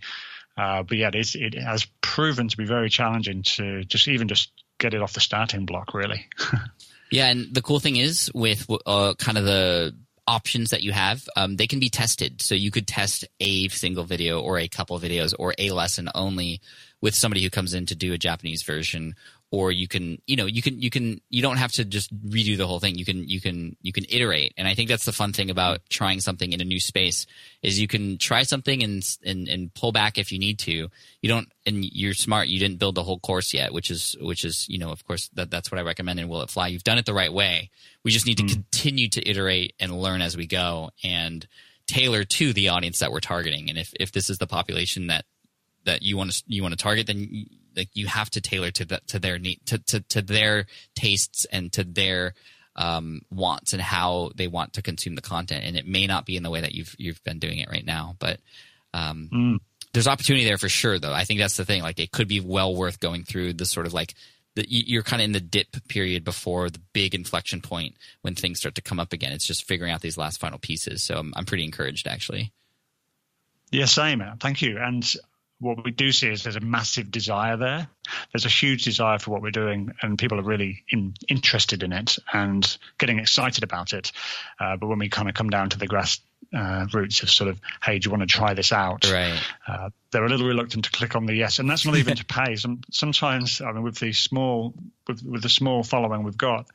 Uh, 0.57 0.83
but 0.83 0.97
yeah, 0.97 1.11
it, 1.13 1.35
it 1.35 1.53
has 1.55 1.85
proven 2.01 2.47
to 2.47 2.57
be 2.57 2.65
very 2.65 2.89
challenging 2.89 3.43
to 3.43 3.83
just 3.83 4.07
even 4.07 4.27
just 4.27 4.51
get 4.79 4.93
it 4.93 5.01
off 5.01 5.13
the 5.13 5.19
starting 5.19 5.65
block, 5.65 5.93
really. 5.93 6.27
yeah, 7.11 7.27
and 7.27 7.53
the 7.53 7.61
cool 7.61 7.79
thing 7.79 7.95
is 7.95 8.31
with 8.33 8.65
uh, 8.85 9.13
kind 9.17 9.37
of 9.37 9.45
the 9.45 9.95
options 10.27 10.71
that 10.71 10.83
you 10.83 10.91
have, 10.91 11.27
um, 11.35 11.55
they 11.55 11.67
can 11.67 11.79
be 11.79 11.89
tested. 11.89 12.41
So 12.41 12.53
you 12.53 12.71
could 12.71 12.87
test 12.87 13.25
a 13.39 13.67
single 13.69 14.03
video 14.03 14.41
or 14.41 14.59
a 14.59 14.67
couple 14.67 14.99
videos 14.99 15.33
or 15.37 15.53
a 15.57 15.71
lesson 15.71 16.09
only 16.13 16.61
with 17.01 17.15
somebody 17.15 17.43
who 17.43 17.49
comes 17.49 17.73
in 17.73 17.85
to 17.85 17.95
do 17.95 18.13
a 18.13 18.17
Japanese 18.17 18.63
version, 18.63 19.15
or 19.51 19.71
you 19.71 19.87
can 19.87 20.21
you 20.27 20.35
know 20.35 20.45
you 20.45 20.61
can 20.61 20.81
you 20.81 20.89
can 20.89 21.21
you 21.29 21.41
don't 21.41 21.57
have 21.57 21.71
to 21.71 21.85
just 21.85 22.13
redo 22.27 22.57
the 22.57 22.67
whole 22.67 22.79
thing. 22.79 22.95
You 22.95 23.05
can 23.05 23.27
you 23.27 23.39
can 23.39 23.77
you 23.81 23.93
can 23.93 24.05
iterate. 24.09 24.53
And 24.57 24.67
i 24.67 24.73
think 24.73 24.89
that's 24.89 25.05
the 25.05 25.13
fun 25.13 25.33
thing 25.33 25.49
about 25.49 25.79
trying 25.89 26.19
something 26.19 26.51
in 26.51 26.61
a 26.61 26.65
new 26.65 26.79
space 26.79 27.25
is 27.61 27.79
you 27.79 27.87
can 27.87 28.17
try 28.17 28.43
something 28.43 28.83
and 28.83 29.17
and, 29.25 29.47
and 29.47 29.73
pull 29.73 29.91
back 29.91 30.17
if 30.17 30.31
you 30.31 30.39
need 30.39 30.59
to. 30.59 30.89
You 31.21 31.29
don't 31.29 31.51
and 31.65 31.83
you're 31.83 32.13
smart. 32.13 32.47
You 32.47 32.59
didn't 32.59 32.79
build 32.79 32.95
the 32.95 33.03
whole 33.03 33.19
course 33.19 33.53
yet 33.53 33.73
which 33.73 33.89
is 33.89 34.15
which 34.19 34.43
is 34.43 34.67
you 34.67 34.79
know 34.79 34.91
of 34.91 35.05
course 35.05 35.29
that 35.33 35.49
that's 35.49 35.71
what 35.71 35.79
i 35.79 35.83
recommend 35.83 36.19
in 36.19 36.27
will 36.27 36.41
it 36.41 36.49
fly. 36.49 36.67
You've 36.67 36.83
done 36.83 36.97
it 36.97 37.05
the 37.05 37.13
right 37.13 37.31
way. 37.31 37.69
We 38.03 38.11
just 38.11 38.27
need 38.27 38.37
to 38.37 38.43
hmm. 38.43 38.49
continue 38.49 39.09
to 39.09 39.29
iterate 39.29 39.73
and 39.79 40.01
learn 40.01 40.21
as 40.21 40.35
we 40.35 40.47
go 40.47 40.91
and 41.03 41.47
tailor 41.87 42.25
to 42.25 42.53
the 42.53 42.69
audience 42.69 42.99
that 42.99 43.11
we're 43.11 43.21
targeting. 43.21 43.69
And 43.69 43.77
if 43.77 43.93
if 43.99 44.11
this 44.11 44.29
is 44.29 44.37
the 44.37 44.47
population 44.47 45.07
that 45.07 45.25
that 45.87 46.03
you 46.03 46.15
want 46.15 46.31
to 46.31 46.43
you 46.45 46.61
want 46.61 46.71
to 46.73 46.77
target 46.77 47.07
then 47.07 47.47
like 47.75 47.89
you 47.93 48.05
have 48.07 48.29
to 48.31 48.41
tailor 48.41 48.69
to 48.71 48.85
the, 48.85 49.01
to 49.07 49.17
their 49.19 49.39
need 49.39 49.59
to, 49.65 49.77
to 49.79 49.99
to 50.01 50.21
their 50.21 50.65
tastes 50.95 51.45
and 51.51 51.71
to 51.73 51.83
their 51.83 52.33
um, 52.75 53.21
wants 53.31 53.73
and 53.73 53.81
how 53.81 54.29
they 54.35 54.47
want 54.47 54.73
to 54.73 54.83
consume 54.83 55.15
the 55.15 55.21
content. 55.21 55.63
And 55.65 55.75
it 55.75 55.87
may 55.87 56.05
not 56.05 56.25
be 56.27 56.35
in 56.37 56.43
the 56.43 56.49
way 56.51 56.61
that 56.61 56.73
you've 56.75 56.95
you've 56.99 57.23
been 57.23 57.39
doing 57.39 57.57
it 57.57 57.69
right 57.71 57.85
now, 57.85 58.15
but 58.19 58.39
um, 58.93 59.29
Mm. 59.33 59.57
there's 59.93 60.07
opportunity 60.07 60.45
there 60.45 60.57
for 60.59 60.69
sure. 60.69 60.99
Though 60.99 61.13
I 61.13 61.23
think 61.23 61.39
that's 61.39 61.57
the 61.57 61.65
thing. 61.65 61.81
Like 61.81 61.99
it 61.99 62.11
could 62.11 62.27
be 62.27 62.39
well 62.39 62.75
worth 62.75 62.99
going 62.99 63.23
through 63.23 63.53
the 63.53 63.65
sort 63.65 63.85
of 63.87 63.93
like 63.93 64.13
the, 64.55 64.65
you- 64.69 64.83
you're 64.87 65.03
kind 65.03 65.21
of 65.21 65.25
in 65.25 65.31
the 65.33 65.39
dip 65.39 65.67
period 65.87 66.23
before 66.23 66.69
the 66.69 66.81
big 66.93 67.13
inflection 67.15 67.61
point 67.61 67.95
when 68.21 68.33
things 68.35 68.59
start 68.59 68.75
to 68.75 68.81
come 68.81 68.99
up 68.99 69.13
again. 69.13 69.31
It's 69.33 69.45
just 69.47 69.67
figuring 69.67 69.91
out 69.91 70.01
these 70.01 70.17
last 70.17 70.39
final 70.39 70.57
pieces. 70.59 71.03
So 71.03 71.17
I'm, 71.17 71.33
I'm 71.35 71.45
pretty 71.45 71.63
encouraged 71.63 72.07
actually. 72.07 72.51
Yeah, 73.71 73.85
same. 73.85 74.23
Thank 74.39 74.61
you. 74.61 74.77
And 74.77 75.03
what 75.59 75.83
we 75.83 75.91
do 75.91 76.11
see 76.11 76.29
is 76.29 76.43
there's 76.43 76.55
a 76.55 76.61
massive 76.61 77.09
desire 77.09 77.57
there. 77.57 77.87
There's 78.31 78.45
a 78.45 78.49
huge 78.49 78.83
desire 78.83 79.17
for 79.19 79.31
what 79.31 79.41
we're 79.41 79.51
doing, 79.51 79.93
and 80.01 80.17
people 80.17 80.39
are 80.39 80.43
really 80.43 80.83
in, 80.91 81.15
interested 81.27 81.83
in 81.83 81.93
it 81.93 82.17
and 82.31 82.77
getting 82.99 83.19
excited 83.19 83.63
about 83.63 83.93
it. 83.93 84.11
Uh, 84.59 84.77
but 84.77 84.87
when 84.87 84.99
we 84.99 85.09
kind 85.09 85.29
of 85.29 85.35
come 85.35 85.49
down 85.49 85.69
to 85.69 85.79
the 85.79 85.87
grass 85.87 86.19
uh, 86.55 86.85
roots 86.93 87.23
of 87.23 87.29
sort 87.29 87.49
of, 87.49 87.59
hey, 87.83 87.99
do 87.99 88.07
you 88.07 88.15
want 88.15 88.27
to 88.29 88.33
try 88.33 88.53
this 88.53 88.71
out? 88.71 89.09
Right. 89.11 89.39
Uh, 89.67 89.89
they're 90.11 90.25
a 90.25 90.29
little 90.29 90.47
reluctant 90.47 90.85
to 90.85 90.91
click 90.91 91.15
on 91.15 91.25
the 91.25 91.33
yes, 91.33 91.59
and 91.59 91.69
that's 91.69 91.85
not 91.85 91.97
even 91.97 92.15
to 92.15 92.25
pay. 92.25 92.55
Some, 92.55 92.81
sometimes, 92.91 93.59
I 93.59 93.71
mean, 93.71 93.83
with 93.83 93.99
the 93.99 94.13
small, 94.13 94.73
with, 95.07 95.23
with 95.23 95.41
the 95.41 95.49
small 95.49 95.83
following 95.83 96.23
we've 96.23 96.37
got, 96.37 96.67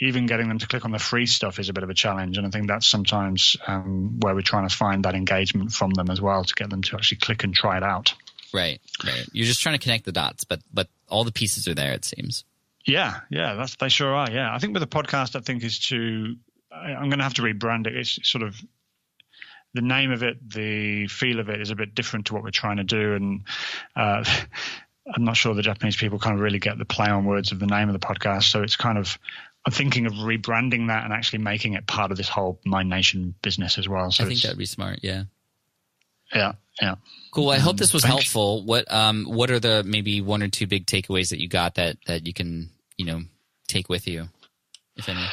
even 0.00 0.26
getting 0.26 0.48
them 0.48 0.58
to 0.58 0.66
click 0.66 0.84
on 0.84 0.90
the 0.90 0.98
free 0.98 1.26
stuff 1.26 1.58
is 1.58 1.68
a 1.68 1.72
bit 1.72 1.82
of 1.82 1.90
a 1.90 1.94
challenge. 1.94 2.38
And 2.38 2.46
I 2.46 2.50
think 2.50 2.68
that's 2.68 2.86
sometimes 2.86 3.56
um, 3.66 4.20
where 4.20 4.34
we're 4.34 4.42
trying 4.42 4.68
to 4.68 4.74
find 4.74 5.04
that 5.04 5.14
engagement 5.14 5.72
from 5.72 5.90
them 5.90 6.10
as 6.10 6.20
well 6.20 6.44
to 6.44 6.54
get 6.54 6.70
them 6.70 6.82
to 6.82 6.96
actually 6.96 7.18
click 7.18 7.44
and 7.44 7.54
try 7.54 7.76
it 7.76 7.82
out. 7.82 8.14
Right. 8.52 8.80
Right. 9.04 9.26
You're 9.32 9.46
just 9.46 9.60
trying 9.60 9.76
to 9.78 9.82
connect 9.82 10.04
the 10.04 10.12
dots, 10.12 10.44
but 10.44 10.60
but 10.72 10.88
all 11.08 11.24
the 11.24 11.32
pieces 11.32 11.68
are 11.68 11.74
there. 11.74 11.92
It 11.92 12.04
seems. 12.04 12.44
Yeah, 12.86 13.20
yeah, 13.28 13.54
that's 13.54 13.76
they 13.76 13.90
sure 13.90 14.14
are. 14.14 14.30
Yeah, 14.30 14.54
I 14.54 14.58
think 14.58 14.72
with 14.72 14.80
the 14.80 14.86
podcast, 14.86 15.36
I 15.36 15.40
think 15.40 15.62
is 15.62 15.78
to 15.88 16.36
I, 16.72 16.94
I'm 16.94 17.10
going 17.10 17.18
to 17.18 17.24
have 17.24 17.34
to 17.34 17.42
rebrand 17.42 17.86
it. 17.86 17.94
It's 17.94 18.18
sort 18.22 18.42
of 18.42 18.56
the 19.74 19.82
name 19.82 20.10
of 20.10 20.22
it, 20.22 20.38
the 20.48 21.06
feel 21.08 21.40
of 21.40 21.50
it 21.50 21.60
is 21.60 21.70
a 21.70 21.76
bit 21.76 21.94
different 21.94 22.26
to 22.26 22.34
what 22.34 22.42
we're 22.42 22.50
trying 22.50 22.78
to 22.78 22.84
do, 22.84 23.14
and 23.14 23.42
uh, 23.94 24.24
I'm 25.14 25.24
not 25.24 25.36
sure 25.36 25.54
the 25.54 25.62
Japanese 25.62 25.96
people 25.96 26.18
kind 26.18 26.34
of 26.34 26.40
really 26.40 26.58
get 26.58 26.78
the 26.78 26.84
play 26.84 27.08
on 27.08 27.24
words 27.24 27.52
of 27.52 27.58
the 27.58 27.66
name 27.66 27.88
of 27.88 27.98
the 27.98 28.06
podcast. 28.06 28.44
So 28.44 28.62
it's 28.62 28.76
kind 28.76 28.98
of 28.98 29.18
I'm 29.68 29.72
thinking 29.72 30.06
of 30.06 30.14
rebranding 30.14 30.88
that 30.88 31.04
and 31.04 31.12
actually 31.12 31.40
making 31.40 31.74
it 31.74 31.86
part 31.86 32.10
of 32.10 32.16
this 32.16 32.26
whole 32.30 32.58
Mind 32.64 32.88
Nation 32.88 33.34
business 33.42 33.76
as 33.76 33.86
well. 33.86 34.10
So 34.10 34.24
I 34.24 34.28
think 34.28 34.40
that'd 34.40 34.56
be 34.56 34.64
smart. 34.64 35.00
Yeah. 35.02 35.24
yeah, 36.34 36.52
yeah. 36.80 36.94
Cool. 37.32 37.50
I 37.50 37.58
hope 37.58 37.76
this 37.76 37.92
was 37.92 38.02
helpful. 38.02 38.64
What 38.64 38.90
um 38.90 39.26
what 39.26 39.50
are 39.50 39.60
the 39.60 39.84
maybe 39.84 40.22
one 40.22 40.42
or 40.42 40.48
two 40.48 40.66
big 40.66 40.86
takeaways 40.86 41.28
that 41.28 41.38
you 41.38 41.48
got 41.48 41.74
that 41.74 41.98
that 42.06 42.26
you 42.26 42.32
can 42.32 42.70
you 42.96 43.04
know 43.04 43.24
take 43.66 43.90
with 43.90 44.08
you, 44.08 44.30
if 44.96 45.06
any? 45.06 45.26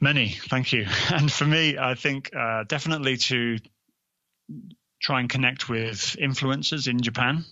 Many, 0.00 0.30
thank 0.30 0.72
you. 0.72 0.86
And 1.12 1.30
for 1.30 1.44
me, 1.44 1.76
I 1.76 1.94
think 1.94 2.34
uh, 2.34 2.64
definitely 2.64 3.18
to 3.18 3.58
try 4.98 5.20
and 5.20 5.28
connect 5.28 5.68
with 5.68 6.16
influencers 6.18 6.88
in 6.88 7.02
Japan 7.02 7.44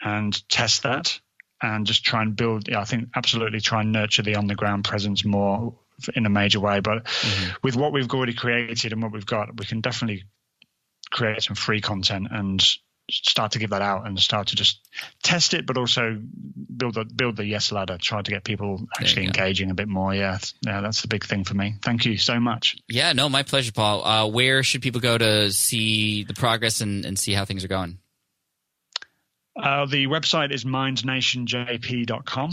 and 0.00 0.48
test 0.48 0.84
that 0.84 1.20
and 1.62 1.86
just 1.86 2.04
try 2.04 2.22
and 2.22 2.36
build, 2.36 2.68
yeah, 2.68 2.80
I 2.80 2.84
think 2.84 3.08
absolutely 3.14 3.60
try 3.60 3.80
and 3.80 3.92
nurture 3.92 4.22
the 4.22 4.36
on 4.36 4.46
the 4.46 4.54
ground 4.54 4.84
presence 4.84 5.24
more 5.24 5.74
in 6.14 6.26
a 6.26 6.30
major 6.30 6.60
way. 6.60 6.80
But 6.80 7.06
with 7.62 7.76
what 7.76 7.92
we've 7.92 8.10
already 8.12 8.34
created 8.34 8.92
and 8.92 9.02
what 9.02 9.12
we've 9.12 9.26
got, 9.26 9.58
we 9.58 9.64
can 9.64 9.80
definitely 9.80 10.24
create 11.10 11.42
some 11.42 11.56
free 11.56 11.80
content 11.80 12.28
and 12.30 12.62
start 13.10 13.52
to 13.52 13.58
give 13.58 13.70
that 13.70 13.82
out 13.82 14.06
and 14.06 14.18
start 14.18 14.48
to 14.48 14.56
just 14.56 14.80
test 15.22 15.54
it, 15.54 15.64
but 15.64 15.78
also 15.78 16.20
build 16.76 16.94
the 16.94 17.04
build 17.04 17.36
the 17.36 17.44
yes 17.44 17.70
ladder. 17.70 17.98
Try 17.98 18.20
to 18.20 18.30
get 18.30 18.44
people 18.44 18.86
actually 18.98 19.26
engaging 19.26 19.70
a 19.70 19.74
bit 19.74 19.88
more. 19.88 20.14
Yeah, 20.14 20.38
yeah, 20.66 20.80
that's 20.80 21.02
the 21.02 21.08
big 21.08 21.24
thing 21.24 21.44
for 21.44 21.54
me. 21.54 21.76
Thank 21.82 22.04
you 22.04 22.18
so 22.18 22.40
much. 22.40 22.76
Yeah, 22.88 23.12
no, 23.12 23.28
my 23.28 23.42
pleasure, 23.42 23.72
Paul. 23.72 24.04
Uh, 24.04 24.26
where 24.26 24.62
should 24.62 24.82
people 24.82 25.00
go 25.00 25.16
to 25.16 25.52
see 25.52 26.24
the 26.24 26.34
progress 26.34 26.80
and, 26.80 27.04
and 27.04 27.18
see 27.18 27.32
how 27.32 27.44
things 27.44 27.64
are 27.64 27.68
going? 27.68 27.98
Uh, 29.60 29.86
the 29.86 30.06
website 30.06 30.52
is 30.52 30.64
mindnationjp.com 30.64 32.52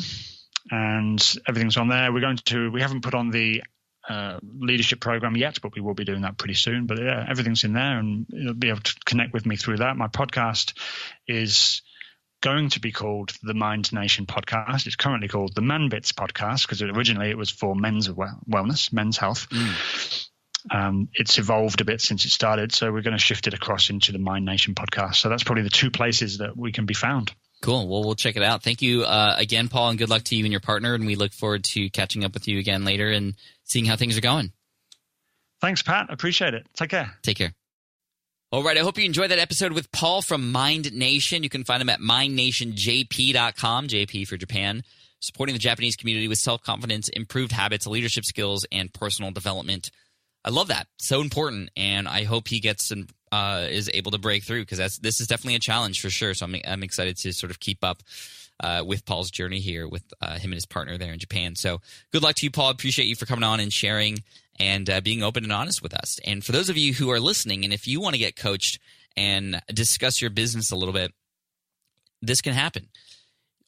and 0.71 1.35
everything's 1.47 1.77
on 1.77 1.89
there. 1.89 2.13
We're 2.13 2.21
going 2.21 2.37
to, 2.37 2.71
we 2.71 2.81
haven't 2.81 3.01
put 3.01 3.13
on 3.13 3.29
the 3.29 3.63
uh, 4.07 4.39
leadership 4.41 4.99
program 4.99 5.35
yet, 5.35 5.59
but 5.61 5.75
we 5.75 5.81
will 5.81 5.93
be 5.93 6.05
doing 6.05 6.21
that 6.21 6.37
pretty 6.37 6.53
soon. 6.55 6.87
But 6.87 6.99
yeah, 7.01 7.25
everything's 7.27 7.63
in 7.63 7.73
there 7.73 7.99
and 7.99 8.25
you'll 8.29 8.53
be 8.53 8.69
able 8.69 8.81
to 8.81 8.95
connect 9.05 9.33
with 9.33 9.45
me 9.45 9.55
through 9.55 9.77
that. 9.77 9.97
My 9.97 10.07
podcast 10.07 10.73
is 11.27 11.81
going 12.41 12.69
to 12.69 12.81
be 12.81 12.91
called 12.91 13.33
the 13.41 13.53
Mind 13.53 13.93
Nation 13.93 14.25
podcast. 14.25 14.85
It's 14.85 14.97
currently 14.97 15.29
called 15.29 15.55
the 15.55 15.61
Man 15.61 15.87
Bits 15.87 16.11
podcast 16.11 16.63
because 16.63 16.81
originally 16.81 17.29
it 17.29 17.37
was 17.37 17.49
for 17.49 17.75
men's 17.75 18.09
wellness, 18.09 18.91
men's 18.91 19.17
health. 19.17 19.47
Um, 20.71 21.09
it's 21.13 21.37
evolved 21.37 21.81
a 21.81 21.85
bit 21.85 22.01
since 22.01 22.25
it 22.25 22.29
started, 22.29 22.71
so 22.71 22.91
we're 22.91 23.01
going 23.01 23.17
to 23.17 23.21
shift 23.21 23.47
it 23.47 23.53
across 23.53 23.89
into 23.89 24.11
the 24.11 24.19
Mind 24.19 24.45
Nation 24.45 24.75
podcast. 24.75 25.15
So 25.15 25.29
that's 25.29 25.43
probably 25.43 25.63
the 25.63 25.69
two 25.69 25.91
places 25.91 26.37
that 26.37 26.55
we 26.55 26.71
can 26.71 26.85
be 26.85 26.93
found. 26.93 27.33
Cool. 27.61 27.87
Well, 27.87 28.03
we'll 28.03 28.15
check 28.15 28.35
it 28.35 28.43
out. 28.43 28.61
Thank 28.61 28.81
you 28.81 29.03
uh, 29.03 29.35
again, 29.37 29.69
Paul, 29.69 29.89
and 29.89 29.97
good 29.97 30.09
luck 30.09 30.23
to 30.23 30.35
you 30.35 30.43
and 30.43 30.51
your 30.51 30.59
partner. 30.59 30.95
And 30.95 31.05
we 31.05 31.15
look 31.15 31.31
forward 31.31 31.63
to 31.65 31.89
catching 31.89 32.25
up 32.25 32.33
with 32.33 32.47
you 32.47 32.59
again 32.59 32.83
later 32.83 33.09
and 33.09 33.35
seeing 33.63 33.85
how 33.85 33.95
things 33.95 34.17
are 34.17 34.21
going. 34.21 34.51
Thanks, 35.61 35.81
Pat. 35.81 36.07
Appreciate 36.09 36.53
it. 36.53 36.67
Take 36.75 36.89
care. 36.89 37.13
Take 37.21 37.37
care. 37.37 37.53
All 38.51 38.63
right. 38.63 38.77
I 38.77 38.81
hope 38.81 38.97
you 38.97 39.05
enjoyed 39.05 39.31
that 39.31 39.39
episode 39.39 39.71
with 39.71 39.91
Paul 39.93 40.21
from 40.21 40.51
Mind 40.51 40.91
Nation. 40.93 41.41
You 41.41 41.49
can 41.49 41.63
find 41.63 41.81
him 41.81 41.87
at 41.89 42.01
mindnationjp.com, 42.01 43.87
JP 43.87 44.27
for 44.27 44.35
Japan, 44.35 44.83
supporting 45.21 45.53
the 45.53 45.59
Japanese 45.59 45.95
community 45.95 46.27
with 46.27 46.39
self 46.39 46.63
confidence, 46.63 47.07
improved 47.07 47.53
habits, 47.53 47.87
leadership 47.87 48.25
skills, 48.25 48.65
and 48.73 48.93
personal 48.93 49.31
development. 49.31 49.89
I 50.45 50.49
love 50.49 50.67
that. 50.67 50.87
So 50.97 51.21
important. 51.21 51.71
And 51.77 52.07
I 52.07 52.23
hope 52.23 52.47
he 52.47 52.59
gets 52.59 52.91
and 52.91 53.09
uh, 53.31 53.67
is 53.69 53.89
able 53.93 54.11
to 54.11 54.17
break 54.17 54.43
through 54.43 54.61
because 54.61 54.77
that's 54.77 54.99
this 54.99 55.19
is 55.19 55.27
definitely 55.27 55.55
a 55.55 55.59
challenge 55.59 56.01
for 56.01 56.09
sure. 56.09 56.33
So 56.33 56.45
I'm, 56.45 56.55
I'm 56.67 56.83
excited 56.83 57.17
to 57.17 57.33
sort 57.33 57.51
of 57.51 57.59
keep 57.59 57.83
up 57.83 58.03
uh, 58.59 58.83
with 58.85 59.05
Paul's 59.05 59.31
journey 59.31 59.59
here 59.59 59.87
with 59.87 60.03
uh, 60.21 60.37
him 60.37 60.51
and 60.51 60.53
his 60.53 60.65
partner 60.65 60.97
there 60.97 61.13
in 61.13 61.19
Japan. 61.19 61.55
So 61.55 61.81
good 62.11 62.23
luck 62.23 62.35
to 62.35 62.45
you, 62.45 62.51
Paul. 62.51 62.69
Appreciate 62.69 63.05
you 63.05 63.15
for 63.15 63.25
coming 63.25 63.43
on 63.43 63.59
and 63.59 63.73
sharing 63.73 64.19
and 64.59 64.89
uh, 64.89 65.01
being 65.01 65.23
open 65.23 65.43
and 65.43 65.53
honest 65.53 65.81
with 65.81 65.93
us. 65.93 66.19
And 66.25 66.43
for 66.43 66.51
those 66.51 66.69
of 66.69 66.77
you 66.77 66.93
who 66.93 67.09
are 67.11 67.19
listening, 67.19 67.63
and 67.63 67.73
if 67.73 67.87
you 67.87 67.99
want 67.99 68.13
to 68.13 68.19
get 68.19 68.35
coached 68.35 68.79
and 69.17 69.61
discuss 69.67 70.21
your 70.21 70.29
business 70.29 70.71
a 70.71 70.75
little 70.75 70.93
bit, 70.93 71.11
this 72.21 72.41
can 72.41 72.53
happen. 72.53 72.89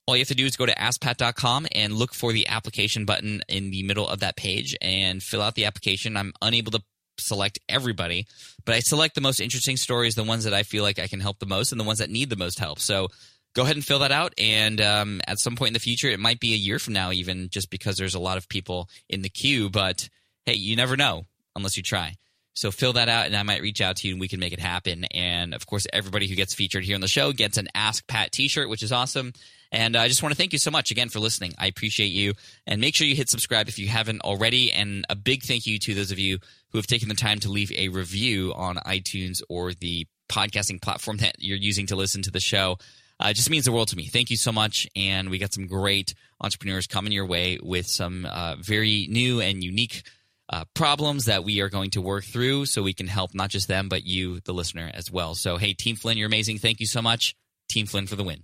All 0.07 0.15
you 0.15 0.21
have 0.21 0.27
to 0.27 0.35
do 0.35 0.45
is 0.45 0.55
go 0.55 0.67
to 0.67 0.75
askpat.com 0.75 1.67
and 1.71 1.93
look 1.93 2.13
for 2.13 2.31
the 2.31 2.47
application 2.47 3.05
button 3.05 3.41
in 3.47 3.71
the 3.71 3.83
middle 3.83 4.07
of 4.07 4.19
that 4.19 4.35
page 4.35 4.75
and 4.79 5.21
fill 5.21 5.41
out 5.41 5.55
the 5.55 5.65
application. 5.65 6.15
I'm 6.15 6.33
unable 6.41 6.71
to 6.73 6.83
select 7.17 7.57
everybody, 7.67 8.27
but 8.65 8.75
I 8.75 8.79
select 8.79 9.15
the 9.15 9.21
most 9.21 9.39
interesting 9.39 9.77
stories, 9.77 10.13
the 10.13 10.23
ones 10.23 10.43
that 10.43 10.53
I 10.53 10.63
feel 10.63 10.83
like 10.83 10.99
I 10.99 11.07
can 11.07 11.21
help 11.21 11.39
the 11.39 11.47
most, 11.47 11.71
and 11.71 11.81
the 11.81 11.85
ones 11.85 11.99
that 11.99 12.09
need 12.11 12.29
the 12.29 12.35
most 12.35 12.59
help. 12.59 12.79
So 12.79 13.07
go 13.55 13.63
ahead 13.63 13.75
and 13.75 13.85
fill 13.85 13.99
that 13.99 14.11
out. 14.11 14.33
And 14.37 14.79
um, 14.79 15.21
at 15.27 15.39
some 15.39 15.55
point 15.55 15.69
in 15.69 15.73
the 15.73 15.79
future, 15.79 16.09
it 16.09 16.19
might 16.19 16.39
be 16.39 16.53
a 16.53 16.57
year 16.57 16.77
from 16.77 16.93
now, 16.93 17.11
even 17.11 17.49
just 17.49 17.71
because 17.71 17.97
there's 17.97 18.15
a 18.15 18.19
lot 18.19 18.37
of 18.37 18.47
people 18.47 18.89
in 19.09 19.23
the 19.23 19.29
queue. 19.29 19.69
But 19.69 20.07
hey, 20.45 20.53
you 20.53 20.75
never 20.75 20.95
know 20.95 21.25
unless 21.55 21.77
you 21.77 21.83
try. 21.83 22.15
So 22.53 22.71
fill 22.71 22.93
that 22.93 23.09
out, 23.09 23.25
and 23.25 23.35
I 23.35 23.43
might 23.43 23.61
reach 23.61 23.81
out 23.81 23.97
to 23.97 24.07
you, 24.07 24.13
and 24.13 24.21
we 24.21 24.29
can 24.29 24.39
make 24.39 24.53
it 24.53 24.61
happen. 24.61 25.05
And 25.05 25.53
of 25.53 25.65
course, 25.65 25.87
everybody 25.91 26.27
who 26.27 26.35
gets 26.35 26.53
featured 26.53 26.85
here 26.85 26.95
on 26.95 27.01
the 27.01 27.07
show 27.07 27.33
gets 27.33 27.57
an 27.57 27.67
Ask 27.75 28.07
Pat 28.07 28.31
T-shirt, 28.31 28.69
which 28.69 28.83
is 28.83 28.93
awesome. 28.93 29.33
And 29.71 29.95
I 29.95 30.07
just 30.07 30.23
want 30.23 30.33
to 30.33 30.37
thank 30.37 30.53
you 30.53 30.59
so 30.59 30.71
much 30.71 30.91
again 30.91 31.09
for 31.09 31.19
listening. 31.19 31.53
I 31.57 31.67
appreciate 31.67 32.07
you, 32.07 32.33
and 32.65 32.79
make 32.79 32.95
sure 32.95 33.07
you 33.07 33.15
hit 33.15 33.29
subscribe 33.29 33.67
if 33.67 33.79
you 33.79 33.87
haven't 33.87 34.21
already. 34.21 34.71
And 34.71 35.05
a 35.09 35.15
big 35.15 35.43
thank 35.43 35.65
you 35.65 35.79
to 35.79 35.93
those 35.93 36.11
of 36.11 36.19
you 36.19 36.39
who 36.69 36.77
have 36.77 36.87
taken 36.87 37.09
the 37.09 37.15
time 37.15 37.39
to 37.39 37.49
leave 37.49 37.71
a 37.71 37.89
review 37.89 38.53
on 38.53 38.77
iTunes 38.77 39.41
or 39.49 39.73
the 39.73 40.07
podcasting 40.29 40.81
platform 40.81 41.17
that 41.17 41.35
you're 41.39 41.57
using 41.57 41.87
to 41.87 41.95
listen 41.95 42.21
to 42.23 42.31
the 42.31 42.39
show. 42.39 42.77
Uh, 43.19 43.29
it 43.29 43.35
just 43.35 43.49
means 43.49 43.65
the 43.65 43.71
world 43.71 43.87
to 43.89 43.95
me. 43.95 44.07
Thank 44.07 44.29
you 44.29 44.37
so 44.37 44.51
much. 44.51 44.87
And 44.95 45.29
we 45.29 45.37
got 45.37 45.53
some 45.53 45.67
great 45.67 46.13
entrepreneurs 46.41 46.87
coming 46.87 47.13
your 47.13 47.25
way 47.25 47.59
with 47.61 47.87
some 47.87 48.25
uh, 48.25 48.55
very 48.59 49.07
new 49.09 49.39
and 49.39 49.63
unique 49.63 50.03
uh, 50.49 50.65
problems 50.73 51.25
that 51.25 51.43
we 51.43 51.61
are 51.61 51.69
going 51.69 51.91
to 51.91 52.01
work 52.01 52.23
through 52.23 52.65
so 52.65 52.83
we 52.83 52.93
can 52.93 53.07
help 53.07 53.33
not 53.33 53.49
just 53.49 53.67
them, 53.67 53.89
but 53.89 54.05
you, 54.05 54.41
the 54.41 54.53
listener, 54.53 54.91
as 54.93 55.09
well. 55.09 55.33
So, 55.33 55.57
hey, 55.57 55.73
Team 55.73 55.95
Flynn, 55.95 56.17
you're 56.17 56.27
amazing. 56.27 56.59
Thank 56.59 56.79
you 56.79 56.85
so 56.85 57.01
much. 57.01 57.35
Team 57.69 57.87
Flynn 57.87 58.05
for 58.05 58.15
the 58.15 58.23
win. 58.23 58.43